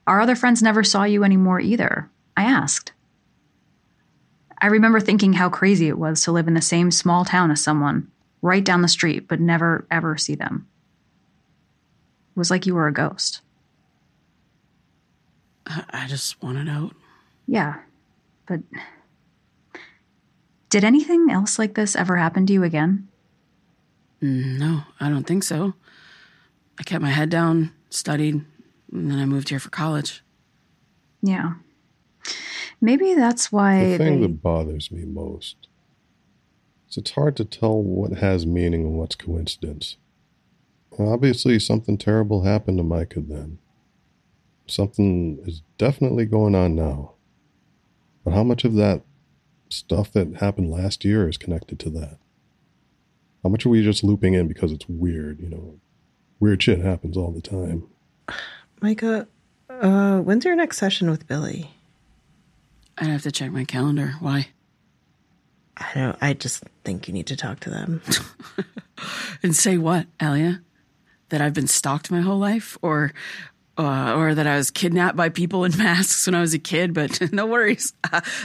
Our 0.07 0.21
other 0.21 0.35
friends 0.35 0.63
never 0.63 0.83
saw 0.83 1.03
you 1.03 1.23
anymore 1.23 1.59
either. 1.59 2.09
I 2.35 2.43
asked. 2.43 2.92
I 4.63 4.67
remember 4.67 5.01
thinking 5.01 5.33
how 5.33 5.49
crazy 5.49 5.89
it 5.89 5.99
was 5.99 6.21
to 6.21 6.31
live 6.31 6.47
in 6.47 6.53
the 6.53 6.61
same 6.61 6.89
small 6.89 7.25
town 7.25 7.51
as 7.51 7.61
someone, 7.61 8.09
right 8.41 8.63
down 8.63 8.81
the 8.81 8.87
street, 8.87 9.27
but 9.27 9.41
never 9.41 9.85
ever 9.91 10.15
see 10.15 10.35
them. 10.35 10.69
It 12.33 12.39
was 12.39 12.49
like 12.49 12.65
you 12.65 12.73
were 12.73 12.87
a 12.87 12.93
ghost. 12.93 13.41
I, 15.67 16.07
just 16.07 16.41
wanted 16.41 16.69
out. 16.69 16.95
Yeah, 17.45 17.79
but. 18.47 18.61
Did 20.69 20.85
anything 20.85 21.29
else 21.29 21.59
like 21.59 21.75
this 21.75 21.95
ever 21.95 22.15
happen 22.15 22.45
to 22.45 22.53
you 22.53 22.63
again? 22.63 23.09
No, 24.21 24.83
I 24.97 25.09
don't 25.09 25.27
think 25.27 25.43
so. 25.43 25.73
I 26.79 26.83
kept 26.83 27.01
my 27.01 27.11
head 27.11 27.29
down, 27.29 27.73
studied, 27.89 28.45
and 28.93 29.11
then 29.11 29.19
I 29.19 29.25
moved 29.25 29.49
here 29.49 29.59
for 29.59 29.69
college. 29.69 30.23
Yeah. 31.21 31.55
Maybe 32.83 33.13
that's 33.13 33.49
why 33.49 33.91
The 33.91 33.97
thing 33.97 34.19
they. 34.19 34.27
that 34.27 34.41
bothers 34.41 34.91
me 34.91 35.05
most 35.05 35.69
is 36.89 36.97
it's 36.97 37.11
hard 37.11 37.37
to 37.37 37.45
tell 37.45 37.81
what 37.81 38.17
has 38.17 38.45
meaning 38.45 38.81
and 38.81 38.97
what's 38.97 39.15
coincidence. 39.15 39.95
Obviously, 40.99 41.59
something 41.59 41.97
terrible 41.97 42.43
happened 42.43 42.77
to 42.79 42.83
Micah 42.83 43.21
then. 43.21 43.59
Something 44.67 45.39
is 45.45 45.61
definitely 45.77 46.25
going 46.25 46.55
on 46.55 46.75
now. 46.75 47.13
But 48.25 48.33
how 48.33 48.43
much 48.43 48.65
of 48.65 48.73
that 48.73 49.03
stuff 49.69 50.11
that 50.11 50.35
happened 50.41 50.69
last 50.69 51.05
year 51.05 51.29
is 51.29 51.37
connected 51.37 51.79
to 51.79 51.89
that? 51.91 52.17
How 53.43 53.49
much 53.49 53.65
are 53.65 53.69
we 53.69 53.81
just 53.81 54.03
looping 54.03 54.33
in 54.33 54.49
because 54.49 54.73
it's 54.73 54.89
weird? 54.89 55.39
You 55.39 55.49
know, 55.49 55.79
weird 56.41 56.61
shit 56.61 56.79
happens 56.79 57.15
all 57.15 57.31
the 57.31 57.41
time. 57.41 57.87
Micah, 58.81 59.25
uh, 59.69 60.19
when's 60.19 60.43
your 60.43 60.57
next 60.57 60.77
session 60.79 61.09
with 61.09 61.29
Billy? 61.29 61.69
I'd 62.97 63.07
have 63.07 63.23
to 63.23 63.31
check 63.31 63.51
my 63.51 63.65
calendar. 63.65 64.15
Why? 64.19 64.47
I 65.77 65.89
don't. 65.95 66.17
I 66.21 66.33
just 66.33 66.63
think 66.83 67.07
you 67.07 67.13
need 67.13 67.27
to 67.27 67.35
talk 67.35 67.59
to 67.61 67.69
them. 67.69 68.01
And 69.41 69.55
say 69.55 69.77
what, 69.77 70.07
Elia? 70.19 70.61
That 71.29 71.41
I've 71.41 71.53
been 71.53 71.67
stalked 71.67 72.11
my 72.11 72.21
whole 72.21 72.37
life, 72.37 72.77
or 72.81 73.11
uh, 73.77 74.13
or 74.15 74.35
that 74.35 74.45
I 74.45 74.55
was 74.55 74.69
kidnapped 74.71 75.17
by 75.17 75.29
people 75.29 75.65
in 75.65 75.75
masks 75.77 76.25
when 76.27 76.35
I 76.35 76.41
was 76.41 76.53
a 76.53 76.59
kid? 76.59 76.93
But 76.93 77.19
no 77.33 77.45
worries, 77.45 77.93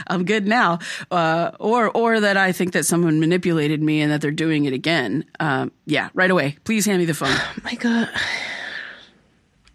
I'm 0.07 0.25
good 0.25 0.47
now. 0.47 0.79
Uh, 1.11 1.51
or 1.59 1.89
or 1.89 2.19
that 2.19 2.35
I 2.35 2.51
think 2.51 2.73
that 2.73 2.85
someone 2.85 3.19
manipulated 3.19 3.81
me 3.81 4.01
and 4.01 4.11
that 4.11 4.21
they're 4.21 4.31
doing 4.31 4.65
it 4.65 4.73
again. 4.73 5.25
Um, 5.39 5.71
yeah, 5.85 6.09
right 6.13 6.31
away. 6.31 6.57
Please 6.63 6.85
hand 6.85 6.99
me 6.99 7.05
the 7.05 7.13
phone. 7.13 7.29
Oh 7.31 7.53
my 7.63 7.75
God, 7.75 8.09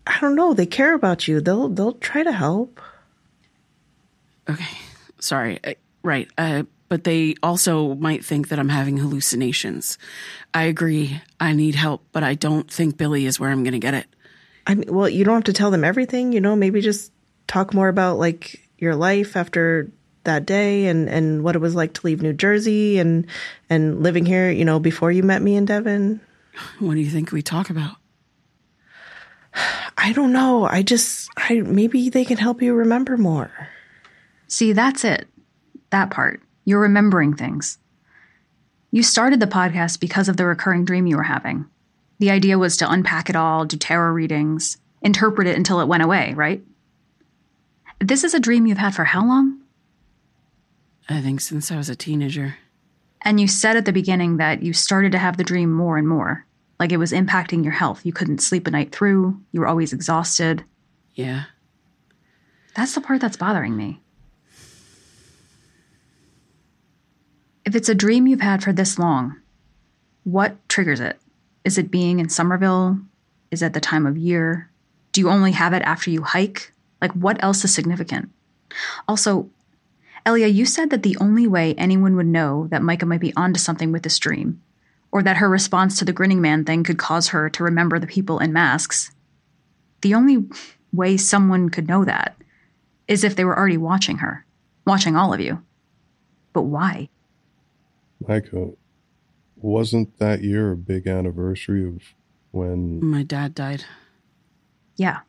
I 0.07 0.19
don't 0.21 0.35
know. 0.35 0.55
They 0.55 0.67
care 0.67 0.95
about 0.95 1.29
you. 1.29 1.41
They'll 1.41 1.69
they'll 1.69 1.95
try 1.95 2.23
to 2.23 2.33
help. 2.33 2.81
Okay, 4.49 4.79
sorry. 5.19 5.59
Uh, 5.65 5.75
right. 6.03 6.29
Uh, 6.37 6.65
but 6.89 7.05
they 7.05 7.35
also 7.43 7.95
might 7.95 8.25
think 8.25 8.49
that 8.49 8.59
I'm 8.59 8.69
having 8.69 8.99
hallucinations. 8.99 9.99
I 10.53 10.65
agree. 10.65 11.21
I 11.41 11.53
need 11.53 11.75
help, 11.75 12.05
but 12.13 12.23
I 12.23 12.35
don't 12.35 12.71
think 12.71 12.97
Billy 12.97 13.27
is 13.27 13.41
where 13.41 13.51
I'm 13.51 13.65
going 13.65 13.73
to 13.73 13.79
get 13.79 13.95
it. 13.95 14.07
I 14.67 14.75
mean, 14.75 14.95
well, 14.95 15.09
you 15.09 15.25
don't 15.25 15.35
have 15.35 15.45
to 15.45 15.53
tell 15.53 15.71
them 15.71 15.85
everything, 15.85 16.33
you 16.33 16.41
know, 16.41 16.57
maybe 16.57 16.81
just 16.81 17.13
talk 17.47 17.75
more 17.75 17.89
about 17.89 18.19
like 18.19 18.61
your 18.79 18.95
life 18.95 19.37
after 19.37 19.91
that 20.25 20.47
day 20.47 20.87
and, 20.87 21.09
and 21.09 21.43
what 21.43 21.57
it 21.57 21.59
was 21.59 21.75
like 21.75 21.95
to 21.95 22.07
leave 22.07 22.23
New 22.23 22.33
Jersey 22.33 22.99
and, 22.99 23.27
and 23.69 24.03
living 24.03 24.25
here, 24.25 24.51
you 24.51 24.65
know, 24.65 24.79
before 24.79 25.13
you 25.13 25.23
met 25.23 25.43
me 25.43 25.57
in 25.57 25.65
Devon. 25.65 26.21
What 26.79 26.95
do 26.95 27.01
you 27.01 27.11
think 27.11 27.33
we 27.33 27.43
talk 27.43 27.71
about? 27.71 27.97
I 29.99 30.13
don't 30.13 30.33
know. 30.33 30.65
I 30.65 30.83
just, 30.83 31.31
I, 31.37 31.61
maybe 31.61 32.09
they 32.09 32.25
can 32.25 32.39
help 32.39 32.63
you 32.63 32.75
remember 32.75 33.17
more. 33.17 33.51
See, 34.55 34.73
that's 34.73 35.03
it. 35.03 35.27
That 35.91 36.13
part. 36.13 36.41
You're 36.65 36.79
remembering 36.79 37.35
things. 37.35 37.77
You 38.93 39.03
started 39.03 39.41
the 39.41 39.49
podcast 39.49 39.99
because 39.99 40.29
of 40.29 40.37
the 40.37 40.47
recurring 40.47 40.85
dream 40.85 41.09
you 41.09 41.17
were 41.17 41.25
having. 41.25 41.67
The 42.21 42.31
idea 42.31 42.57
was 42.57 42.77
to 42.77 42.89
unpack 42.89 43.29
it 43.29 43.35
all, 43.35 43.65
do 43.65 43.77
tarot 43.77 44.13
readings, 44.13 44.79
interpret 45.03 45.49
it 45.49 45.57
until 45.57 45.81
it 45.81 45.89
went 45.89 46.05
away, 46.05 46.35
right? 46.35 46.63
This 47.99 48.23
is 48.23 48.33
a 48.33 48.39
dream 48.39 48.69
you've 48.69 48.79
had 48.79 48.95
for 48.95 49.03
how 49.03 49.27
long? 49.27 49.61
I 51.09 51.21
think 51.21 51.41
since 51.41 51.73
I 51.73 51.77
was 51.77 51.89
a 51.89 51.97
teenager. 51.97 52.55
And 53.23 53.41
you 53.41 53.49
said 53.49 53.77
at 53.77 53.87
the 53.87 53.93
beginning 53.93 54.37
that 54.37 54.63
you 54.63 54.73
started 54.73 55.11
to 55.11 55.19
have 55.19 55.37
the 55.37 55.43
dream 55.43 55.73
more 55.73 55.99
and 55.99 56.07
more, 56.07 56.47
like 56.79 56.93
it 56.93 56.99
was 56.99 57.11
impacting 57.11 57.65
your 57.65 57.73
health. 57.73 58.07
You 58.07 58.13
couldn't 58.13 58.39
sleep 58.39 58.69
a 58.69 58.71
night 58.71 58.93
through, 58.93 59.37
you 59.51 59.59
were 59.59 59.67
always 59.67 59.93
exhausted. 59.93 60.63
Yeah. 61.15 61.47
That's 62.77 62.95
the 62.95 63.01
part 63.01 63.21
that's 63.21 63.37
bothering 63.37 63.77
me. 63.77 64.01
If 67.65 67.75
it's 67.75 67.89
a 67.89 67.95
dream 67.95 68.27
you've 68.27 68.43
had 68.43 68.63
for 68.63 68.73
this 68.73 68.99
long, 68.99 69.41
what 70.25 70.57
triggers 70.69 71.01
it? 71.01 71.19
Is 71.65 71.79
it 71.79 71.91
being 71.91 72.21
in 72.21 72.29
Somerville? 72.29 72.99
Is 73.51 73.63
it 73.63 73.73
the 73.73 73.81
time 73.81 74.05
of 74.05 74.19
year? 74.19 74.71
Do 75.13 75.23
you 75.23 75.31
only 75.31 75.53
have 75.53 75.73
it 75.73 75.83
after 75.83 76.11
you 76.11 76.23
hike? 76.23 76.73
Like, 77.01 77.13
what 77.13 77.43
else 77.43 77.65
is 77.65 77.73
significant? 77.73 78.31
Also, 79.09 79.49
Elia, 80.27 80.47
you 80.47 80.67
said 80.67 80.91
that 80.91 81.03
the 81.03 81.17
only 81.21 81.47
way 81.47 81.75
anyone 81.75 82.17
would 82.17 82.27
know 82.27 82.67
that 82.69 82.83
Micah 82.83 83.07
might 83.07 83.21
be 83.21 83.35
onto 83.35 83.59
something 83.59 83.93
with 83.93 84.03
this 84.03 84.19
dream, 84.19 84.63
or 85.11 85.23
that 85.23 85.39
her 85.39 85.49
response 85.49 85.99
to 85.99 86.05
the 86.05 86.13
grinning 86.13 86.43
man 86.43 86.65
thing 86.65 86.85
could 86.85 86.99
cause 86.99 87.29
her 87.29 87.49
to 87.51 87.65
remember 87.65 87.99
the 87.99 88.07
people 88.07 88.41
in 88.41 88.53
masks. 88.53 89.11
The 90.03 90.15
only 90.15 90.45
way 90.93 91.17
someone 91.17 91.71
could 91.71 91.89
know 91.89 92.05
that 92.05 92.37
is 93.09 93.25
if 93.25 93.37
they 93.37 93.45
were 93.45 93.57
already 93.57 93.79
watching 93.79 94.19
her, 94.19 94.45
watching 94.87 95.17
all 95.17 95.33
of 95.33 95.41
you. 95.41 95.63
But 96.53 96.63
why? 96.63 97.09
Micah, 98.27 98.71
wasn't 99.57 100.19
that 100.19 100.43
year 100.43 100.73
a 100.73 100.77
big 100.77 101.07
anniversary 101.07 101.87
of 101.87 102.03
when 102.51 103.05
My 103.05 103.23
dad 103.23 103.55
died. 103.55 103.85
Yeah. 104.97 105.21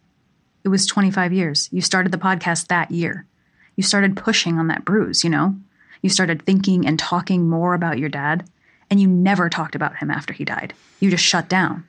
It 0.64 0.70
was 0.70 0.86
25 0.88 1.34
years. 1.34 1.70
You 1.72 1.82
started 1.82 2.12
the 2.12 2.18
podcast 2.18 2.68
that 2.68 2.92
year. 2.92 3.26
You 3.76 3.84
started 3.84 4.18
pushing 4.18 4.58
on 4.58 4.68
that 4.68 4.86
bruise, 4.86 5.24
you 5.24 5.30
know? 5.30 5.56
You 6.02 6.10
started 6.10 6.44
thinking 6.44 6.88
and 6.88 6.98
talking 6.98 7.50
more 7.50 7.74
about 7.74 8.00
your 8.00 8.10
dad, 8.10 8.50
and 8.90 9.00
you 9.00 9.08
never 9.08 9.50
talked 9.50 9.76
about 9.76 9.98
him 9.98 10.12
after 10.12 10.34
he 10.34 10.46
died. 10.46 10.74
You 11.00 11.10
just 11.10 11.24
shut 11.24 11.50
down. 11.50 11.88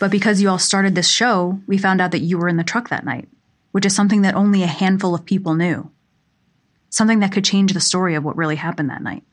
But 0.00 0.10
because 0.10 0.40
you 0.40 0.48
all 0.48 0.58
started 0.58 0.94
this 0.94 1.08
show, 1.08 1.60
we 1.66 1.78
found 1.78 2.00
out 2.00 2.10
that 2.12 2.20
you 2.20 2.38
were 2.38 2.48
in 2.48 2.56
the 2.56 2.64
truck 2.64 2.88
that 2.88 3.04
night, 3.04 3.28
which 3.72 3.86
is 3.86 3.94
something 3.94 4.22
that 4.22 4.34
only 4.34 4.62
a 4.62 4.66
handful 4.66 5.14
of 5.14 5.24
people 5.24 5.54
knew. 5.54 5.90
Something 6.90 7.20
that 7.20 7.32
could 7.32 7.44
change 7.44 7.72
the 7.74 7.80
story 7.80 8.14
of 8.14 8.24
what 8.24 8.36
really 8.36 8.56
happened 8.56 8.88
that 8.90 9.02
night. 9.02 9.24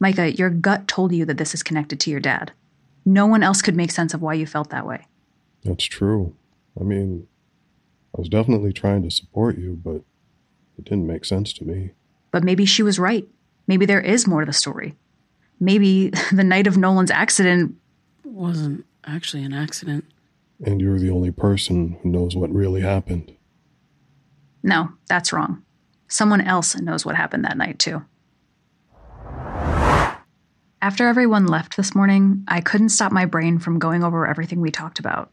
Micah, 0.00 0.32
your 0.32 0.50
gut 0.50 0.88
told 0.88 1.12
you 1.12 1.24
that 1.24 1.38
this 1.38 1.54
is 1.54 1.62
connected 1.62 2.00
to 2.00 2.10
your 2.10 2.20
dad. 2.20 2.52
No 3.04 3.26
one 3.26 3.42
else 3.42 3.62
could 3.62 3.76
make 3.76 3.90
sense 3.90 4.14
of 4.14 4.22
why 4.22 4.34
you 4.34 4.46
felt 4.46 4.70
that 4.70 4.86
way. 4.86 5.06
That's 5.64 5.84
true. 5.84 6.34
I 6.78 6.84
mean, 6.84 7.26
I 8.16 8.20
was 8.20 8.28
definitely 8.28 8.72
trying 8.72 9.02
to 9.02 9.10
support 9.10 9.58
you, 9.58 9.80
but 9.82 10.02
it 10.78 10.84
didn't 10.84 11.06
make 11.06 11.24
sense 11.24 11.52
to 11.54 11.64
me. 11.64 11.92
But 12.30 12.44
maybe 12.44 12.64
she 12.64 12.82
was 12.82 12.98
right. 12.98 13.26
Maybe 13.66 13.86
there 13.86 14.00
is 14.00 14.26
more 14.26 14.40
to 14.40 14.46
the 14.46 14.52
story. 14.52 14.94
Maybe 15.60 16.10
the 16.32 16.44
night 16.44 16.66
of 16.66 16.76
Nolan's 16.76 17.10
accident. 17.10 17.76
Wasn't 18.24 18.84
actually 19.06 19.44
an 19.44 19.52
accident. 19.52 20.04
And 20.64 20.80
you're 20.80 20.98
the 20.98 21.10
only 21.10 21.30
person 21.30 21.98
who 22.02 22.08
knows 22.08 22.36
what 22.36 22.50
really 22.50 22.80
happened. 22.80 23.34
No, 24.62 24.92
that's 25.08 25.32
wrong. 25.32 25.62
Someone 26.08 26.40
else 26.40 26.76
knows 26.76 27.04
what 27.04 27.16
happened 27.16 27.44
that 27.44 27.56
night, 27.56 27.78
too. 27.78 28.04
After 30.84 31.08
everyone 31.08 31.46
left 31.46 31.78
this 31.78 31.94
morning, 31.94 32.44
I 32.46 32.60
couldn't 32.60 32.90
stop 32.90 33.10
my 33.10 33.24
brain 33.24 33.58
from 33.58 33.78
going 33.78 34.04
over 34.04 34.26
everything 34.26 34.60
we 34.60 34.70
talked 34.70 34.98
about. 34.98 35.30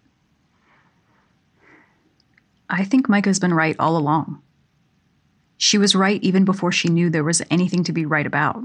I 2.69 2.85
think 2.85 3.09
Micah's 3.09 3.37
been 3.37 3.53
right 3.53 3.75
all 3.77 3.97
along. 3.97 4.41
She 5.57 5.77
was 5.77 5.93
right 5.93 6.23
even 6.23 6.45
before 6.45 6.71
she 6.71 6.87
knew 6.87 7.09
there 7.09 7.25
was 7.25 7.41
anything 7.51 7.83
to 7.83 7.91
be 7.91 8.05
right 8.05 8.25
about. 8.25 8.63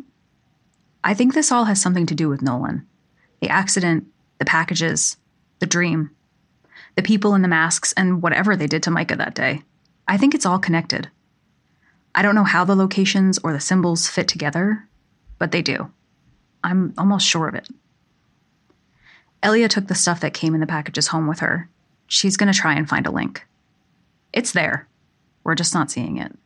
I 1.03 1.13
think 1.13 1.35
this 1.35 1.51
all 1.51 1.65
has 1.65 1.83
something 1.83 2.07
to 2.07 2.15
do 2.15 2.29
with 2.29 2.41
Nolan 2.41 2.87
the 3.41 3.49
accident, 3.49 4.07
the 4.39 4.45
packages, 4.45 5.17
the 5.59 5.67
dream, 5.67 6.13
the 6.95 7.03
people 7.03 7.35
in 7.35 7.43
the 7.43 7.49
masks, 7.49 7.93
and 7.95 8.23
whatever 8.23 8.55
they 8.55 8.69
did 8.69 8.85
to 8.85 8.93
Micah 8.93 9.17
that 9.17 9.35
day. 9.35 9.65
I 10.07 10.19
think 10.19 10.37
it's 10.37 10.47
all 10.47 10.61
connected. 10.61 11.11
I 12.15 12.23
don't 12.23 12.37
know 12.37 12.45
how 12.45 12.65
the 12.65 12.77
locations 12.77 13.41
or 13.43 13.53
the 13.53 13.59
symbols 13.59 14.09
fit 14.09 14.29
together, 14.29 14.89
but 15.41 15.51
they 15.51 15.63
do. 15.63 15.91
I'm 16.67 16.93
almost 16.99 17.25
sure 17.25 17.47
of 17.47 17.55
it. 17.55 17.69
Elia 19.41 19.69
took 19.69 19.87
the 19.87 19.95
stuff 19.95 20.19
that 20.21 20.35
came 20.35 20.53
in 20.53 20.61
the 20.61 20.67
packages 20.67 21.07
home 21.07 21.29
with 21.29 21.39
her. 21.39 21.69
She's 22.09 22.37
going 22.37 22.53
to 22.53 22.59
try 22.59 22.75
and 22.75 22.89
find 22.89 23.07
a 23.07 23.13
link. 23.13 23.47
It's 24.33 24.51
there. 24.51 24.89
We're 25.45 25.55
just 25.55 25.75
not 25.75 25.93
seeing 25.93 26.19
it. 26.19 26.37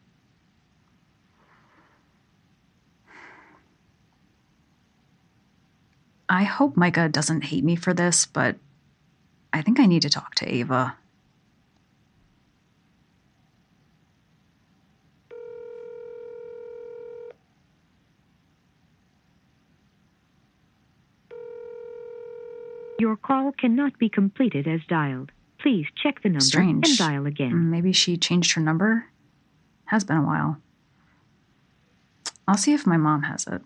I 6.28 6.42
hope 6.42 6.76
Micah 6.76 7.08
doesn't 7.08 7.44
hate 7.44 7.64
me 7.64 7.74
for 7.74 7.94
this, 7.94 8.26
but 8.26 8.56
I 9.54 9.62
think 9.62 9.80
I 9.80 9.86
need 9.86 10.02
to 10.02 10.10
talk 10.10 10.34
to 10.36 10.54
Ava. 10.54 10.96
Your 23.00 23.16
call 23.16 23.52
cannot 23.52 23.98
be 23.98 24.10
completed 24.10 24.68
as 24.68 24.82
dialed. 24.86 25.32
Please 25.58 25.86
check 26.02 26.22
the 26.22 26.28
number 26.28 26.44
Strange. 26.44 26.86
and 26.86 26.98
dial 26.98 27.24
again. 27.24 27.52
Mm, 27.52 27.70
Maybe 27.70 27.92
she 27.94 28.18
changed 28.18 28.52
her 28.52 28.60
number? 28.60 29.06
Has 29.86 30.04
been 30.04 30.18
a 30.18 30.22
while. 30.22 30.58
I'll 32.46 32.58
see 32.58 32.74
if 32.74 32.86
my 32.86 32.98
mom 32.98 33.22
has 33.22 33.46
it. 33.46 33.62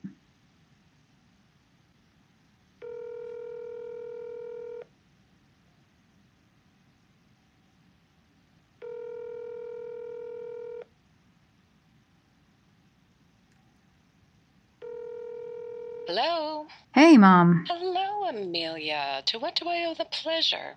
Hello. 16.07 16.67
Hey, 16.95 17.17
mom. 17.17 17.65
Hello, 17.69 18.04
Amelia. 18.37 19.23
To 19.27 19.39
what 19.39 19.55
do 19.55 19.69
I 19.69 19.85
owe 19.85 19.95
the 19.95 20.05
pleasure? 20.05 20.77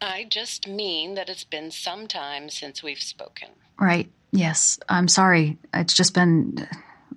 I 0.00 0.24
just 0.28 0.66
mean 0.66 1.14
that 1.14 1.28
it's 1.28 1.44
been 1.44 1.70
some 1.70 2.06
time 2.06 2.48
since 2.50 2.82
we've 2.82 3.00
spoken. 3.00 3.48
Right. 3.78 4.10
Yes. 4.30 4.78
I'm 4.88 5.08
sorry. 5.08 5.58
It's 5.74 5.94
just 5.94 6.14
been. 6.14 6.68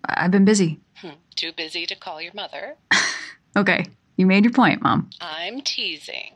I've 0.07 0.31
been 0.31 0.45
busy. 0.45 0.79
Hmm. 0.95 1.17
Too 1.35 1.51
busy 1.51 1.85
to 1.85 1.95
call 1.95 2.21
your 2.21 2.33
mother? 2.33 2.75
Okay. 3.57 3.85
You 4.17 4.25
made 4.25 4.43
your 4.43 4.53
point, 4.53 4.81
mom. 4.81 5.09
I'm 5.21 5.61
teasing. 5.61 6.33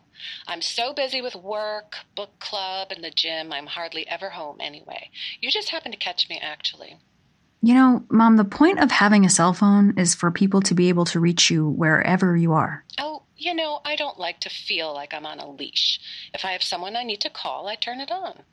I'm 0.47 0.61
so 0.61 0.93
busy 0.93 1.21
with 1.21 1.35
work, 1.35 1.95
book 2.15 2.39
club, 2.39 2.91
and 2.91 3.03
the 3.03 3.11
gym, 3.11 3.51
I'm 3.53 3.67
hardly 3.67 4.07
ever 4.07 4.29
home 4.29 4.57
anyway. 4.59 5.09
You 5.41 5.51
just 5.51 5.69
happened 5.69 5.93
to 5.93 5.99
catch 5.99 6.29
me, 6.29 6.39
actually. 6.41 6.97
You 7.61 7.73
know, 7.73 8.05
mom, 8.09 8.37
the 8.37 8.45
point 8.45 8.79
of 8.79 8.89
having 8.89 9.25
a 9.25 9.29
cell 9.29 9.53
phone 9.53 9.97
is 9.97 10.15
for 10.15 10.31
people 10.31 10.61
to 10.61 10.73
be 10.73 10.89
able 10.89 11.05
to 11.05 11.19
reach 11.19 11.49
you 11.49 11.67
wherever 11.67 12.35
you 12.35 12.53
are. 12.53 12.85
Oh, 12.97 13.23
you 13.35 13.53
know, 13.53 13.81
I 13.83 13.95
don't 13.95 14.17
like 14.17 14.39
to 14.41 14.49
feel 14.49 14.93
like 14.93 15.13
I'm 15.13 15.25
on 15.25 15.39
a 15.39 15.49
leash. 15.49 15.99
If 16.33 16.45
I 16.45 16.51
have 16.51 16.63
someone 16.63 16.95
I 16.95 17.03
need 17.03 17.21
to 17.21 17.29
call, 17.29 17.67
I 17.67 17.75
turn 17.75 17.99
it 17.99 18.11
on. 18.11 18.43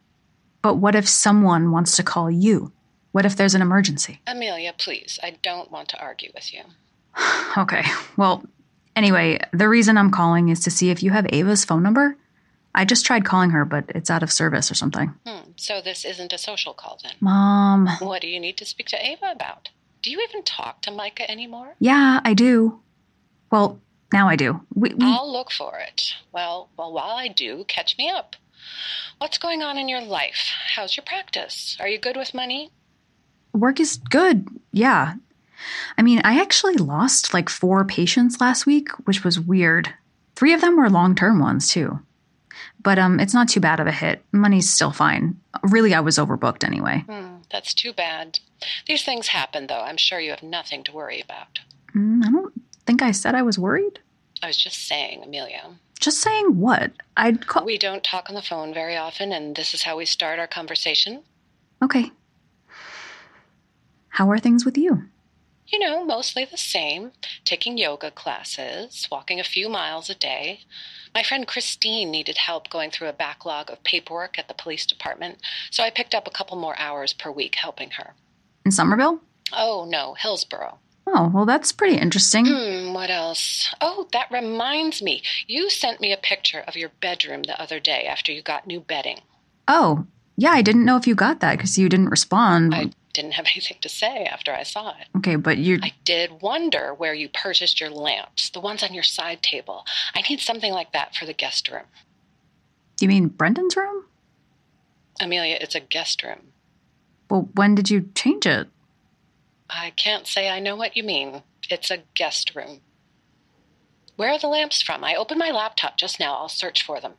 But 0.60 0.76
what 0.76 0.96
if 0.96 1.08
someone 1.08 1.70
wants 1.70 1.96
to 1.96 2.02
call 2.02 2.30
you? 2.30 2.72
What 3.12 3.24
if 3.24 3.36
there's 3.36 3.54
an 3.54 3.62
emergency? 3.62 4.20
Amelia, 4.26 4.74
please, 4.76 5.18
I 5.22 5.36
don't 5.42 5.70
want 5.70 5.88
to 5.90 6.00
argue 6.00 6.30
with 6.34 6.52
you. 6.52 6.62
Okay. 7.56 7.84
Well, 8.18 8.44
anyway, 8.94 9.40
the 9.52 9.68
reason 9.68 9.96
I'm 9.96 10.10
calling 10.10 10.50
is 10.50 10.60
to 10.64 10.70
see 10.70 10.90
if 10.90 11.02
you 11.02 11.10
have 11.10 11.26
Ava's 11.32 11.64
phone 11.64 11.82
number. 11.82 12.18
I 12.76 12.84
just 12.84 13.06
tried 13.06 13.24
calling 13.24 13.50
her, 13.50 13.64
but 13.64 13.84
it's 13.94 14.10
out 14.10 14.22
of 14.22 14.30
service 14.30 14.70
or 14.70 14.74
something. 14.74 15.14
Hmm. 15.26 15.50
So 15.56 15.80
this 15.80 16.04
isn't 16.04 16.32
a 16.32 16.38
social 16.38 16.74
call 16.74 16.98
then? 17.02 17.14
Mom. 17.20 17.88
What 18.00 18.22
do 18.22 18.28
you 18.28 18.38
need 18.38 18.56
to 18.58 18.64
speak 18.64 18.86
to 18.88 19.04
Ava 19.04 19.32
about? 19.32 19.70
Do 20.02 20.10
you 20.10 20.20
even 20.28 20.44
talk 20.44 20.82
to 20.82 20.90
Micah 20.90 21.28
anymore? 21.28 21.74
Yeah, 21.80 22.20
I 22.22 22.34
do. 22.34 22.80
Well, 23.50 23.80
Now 24.12 24.28
I 24.28 24.36
do. 24.36 24.60
We, 24.74 24.90
we, 24.94 25.06
I'll 25.06 25.32
look 25.32 25.50
for 25.50 25.78
it. 25.78 26.12
Well, 26.32 26.68
well, 26.76 26.92
while 26.92 27.16
I 27.16 27.28
do, 27.28 27.64
catch 27.66 27.98
me 27.98 28.10
up. 28.10 28.36
What's 29.18 29.38
going 29.38 29.62
on 29.62 29.78
in 29.78 29.88
your 29.88 30.02
life? 30.02 30.50
How's 30.74 30.96
your 30.96 31.04
practice? 31.04 31.76
Are 31.80 31.88
you 31.88 31.98
good 31.98 32.16
with 32.16 32.34
money? 32.34 32.70
work 33.56 33.80
is 33.80 33.96
good. 33.96 34.46
Yeah. 34.72 35.14
I 35.96 36.02
mean, 36.02 36.20
I 36.24 36.40
actually 36.40 36.76
lost 36.76 37.32
like 37.32 37.48
four 37.48 37.84
patients 37.84 38.40
last 38.40 38.66
week, 38.66 38.90
which 39.06 39.24
was 39.24 39.40
weird. 39.40 39.92
Three 40.34 40.52
of 40.52 40.60
them 40.60 40.76
were 40.76 40.90
long 40.90 41.14
term 41.14 41.38
ones, 41.40 41.68
too. 41.68 42.00
But 42.86 43.00
um, 43.00 43.18
it's 43.18 43.34
not 43.34 43.48
too 43.48 43.58
bad 43.58 43.80
of 43.80 43.88
a 43.88 43.90
hit. 43.90 44.24
Money's 44.30 44.72
still 44.72 44.92
fine. 44.92 45.40
Really, 45.64 45.92
I 45.92 45.98
was 45.98 46.18
overbooked 46.18 46.62
anyway. 46.62 47.02
Hmm, 47.08 47.38
that's 47.50 47.74
too 47.74 47.92
bad. 47.92 48.38
These 48.86 49.02
things 49.02 49.26
happen, 49.26 49.66
though. 49.66 49.80
I'm 49.80 49.96
sure 49.96 50.20
you 50.20 50.30
have 50.30 50.44
nothing 50.44 50.84
to 50.84 50.92
worry 50.92 51.20
about. 51.20 51.58
Mm, 51.96 52.24
I 52.24 52.30
don't 52.30 52.54
think 52.86 53.02
I 53.02 53.10
said 53.10 53.34
I 53.34 53.42
was 53.42 53.58
worried. 53.58 53.98
I 54.40 54.46
was 54.46 54.56
just 54.56 54.86
saying, 54.86 55.24
Amelia. 55.24 55.64
Just 55.98 56.20
saying 56.20 56.60
what? 56.60 56.92
I'd 57.16 57.48
call. 57.48 57.64
We 57.64 57.76
don't 57.76 58.04
talk 58.04 58.28
on 58.28 58.36
the 58.36 58.40
phone 58.40 58.72
very 58.72 58.96
often, 58.96 59.32
and 59.32 59.56
this 59.56 59.74
is 59.74 59.82
how 59.82 59.96
we 59.96 60.06
start 60.06 60.38
our 60.38 60.46
conversation. 60.46 61.24
Okay. 61.82 62.12
How 64.10 64.30
are 64.30 64.38
things 64.38 64.64
with 64.64 64.78
you? 64.78 65.08
You 65.68 65.80
know, 65.80 66.04
mostly 66.04 66.44
the 66.44 66.56
same. 66.56 67.12
Taking 67.44 67.76
yoga 67.76 68.10
classes, 68.10 69.08
walking 69.10 69.40
a 69.40 69.44
few 69.44 69.68
miles 69.68 70.08
a 70.08 70.14
day. 70.14 70.60
My 71.14 71.22
friend 71.22 71.46
Christine 71.46 72.10
needed 72.10 72.36
help 72.36 72.70
going 72.70 72.90
through 72.90 73.08
a 73.08 73.12
backlog 73.12 73.70
of 73.70 73.82
paperwork 73.82 74.38
at 74.38 74.48
the 74.48 74.54
police 74.54 74.86
department, 74.86 75.38
so 75.70 75.82
I 75.82 75.90
picked 75.90 76.14
up 76.14 76.28
a 76.28 76.30
couple 76.30 76.56
more 76.56 76.78
hours 76.78 77.12
per 77.12 77.30
week 77.30 77.56
helping 77.56 77.90
her. 77.92 78.14
In 78.64 78.70
Somerville? 78.70 79.20
Oh, 79.52 79.86
no, 79.88 80.14
Hillsboro. 80.14 80.78
Oh, 81.06 81.30
well, 81.32 81.46
that's 81.46 81.72
pretty 81.72 81.96
interesting. 81.96 82.46
Hmm, 82.46 82.92
what 82.92 83.10
else? 83.10 83.72
Oh, 83.80 84.08
that 84.12 84.30
reminds 84.30 85.00
me. 85.00 85.22
You 85.46 85.70
sent 85.70 86.00
me 86.00 86.12
a 86.12 86.16
picture 86.16 86.60
of 86.60 86.76
your 86.76 86.90
bedroom 87.00 87.44
the 87.44 87.60
other 87.60 87.78
day 87.78 88.06
after 88.06 88.32
you 88.32 88.42
got 88.42 88.66
new 88.66 88.80
bedding. 88.80 89.20
Oh, 89.68 90.06
yeah, 90.36 90.50
I 90.50 90.62
didn't 90.62 90.84
know 90.84 90.96
if 90.96 91.06
you 91.06 91.14
got 91.14 91.40
that 91.40 91.56
because 91.56 91.78
you 91.78 91.88
didn't 91.88 92.10
respond. 92.10 92.74
I 92.74 92.90
didn't 93.16 93.32
have 93.32 93.46
anything 93.54 93.78
to 93.80 93.88
say 93.88 94.24
after 94.24 94.52
I 94.52 94.62
saw 94.62 94.90
it. 94.90 95.08
Okay, 95.16 95.36
but 95.36 95.58
you. 95.58 95.80
I 95.82 95.92
did 96.04 96.40
wonder 96.42 96.94
where 96.94 97.14
you 97.14 97.28
purchased 97.28 97.80
your 97.80 97.90
lamps, 97.90 98.50
the 98.50 98.60
ones 98.60 98.82
on 98.82 98.94
your 98.94 99.02
side 99.02 99.42
table. 99.42 99.84
I 100.14 100.22
need 100.28 100.40
something 100.40 100.72
like 100.72 100.92
that 100.92 101.14
for 101.14 101.26
the 101.26 101.34
guest 101.34 101.68
room. 101.68 101.86
You 103.00 103.08
mean 103.08 103.28
Brendan's 103.28 103.76
room? 103.76 104.04
Amelia, 105.20 105.58
it's 105.60 105.74
a 105.74 105.80
guest 105.80 106.22
room. 106.22 106.52
Well, 107.30 107.48
when 107.54 107.74
did 107.74 107.90
you 107.90 108.08
change 108.14 108.46
it? 108.46 108.68
I 109.68 109.90
can't 109.96 110.26
say 110.26 110.48
I 110.48 110.60
know 110.60 110.76
what 110.76 110.96
you 110.96 111.02
mean. 111.02 111.42
It's 111.68 111.90
a 111.90 112.04
guest 112.14 112.54
room. 112.54 112.80
Where 114.14 114.30
are 114.30 114.38
the 114.38 114.46
lamps 114.46 114.80
from? 114.80 115.02
I 115.04 115.14
opened 115.14 115.40
my 115.40 115.50
laptop 115.50 115.98
just 115.98 116.20
now. 116.20 116.36
I'll 116.36 116.48
search 116.48 116.84
for 116.84 117.00
them. 117.00 117.14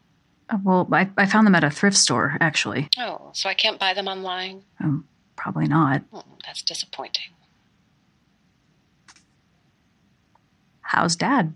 Uh, 0.49 0.57
well, 0.63 0.87
I, 0.91 1.09
I 1.17 1.25
found 1.25 1.45
them 1.45 1.55
at 1.55 1.63
a 1.63 1.69
thrift 1.69 1.97
store, 1.97 2.37
actually. 2.39 2.89
Oh, 2.97 3.31
so 3.33 3.49
I 3.49 3.53
can't 3.53 3.79
buy 3.79 3.93
them 3.93 4.07
online? 4.07 4.63
Um, 4.79 5.05
probably 5.37 5.67
not. 5.67 6.03
Oh, 6.11 6.23
that's 6.45 6.61
disappointing. 6.61 7.31
How's 10.81 11.15
Dad? 11.15 11.53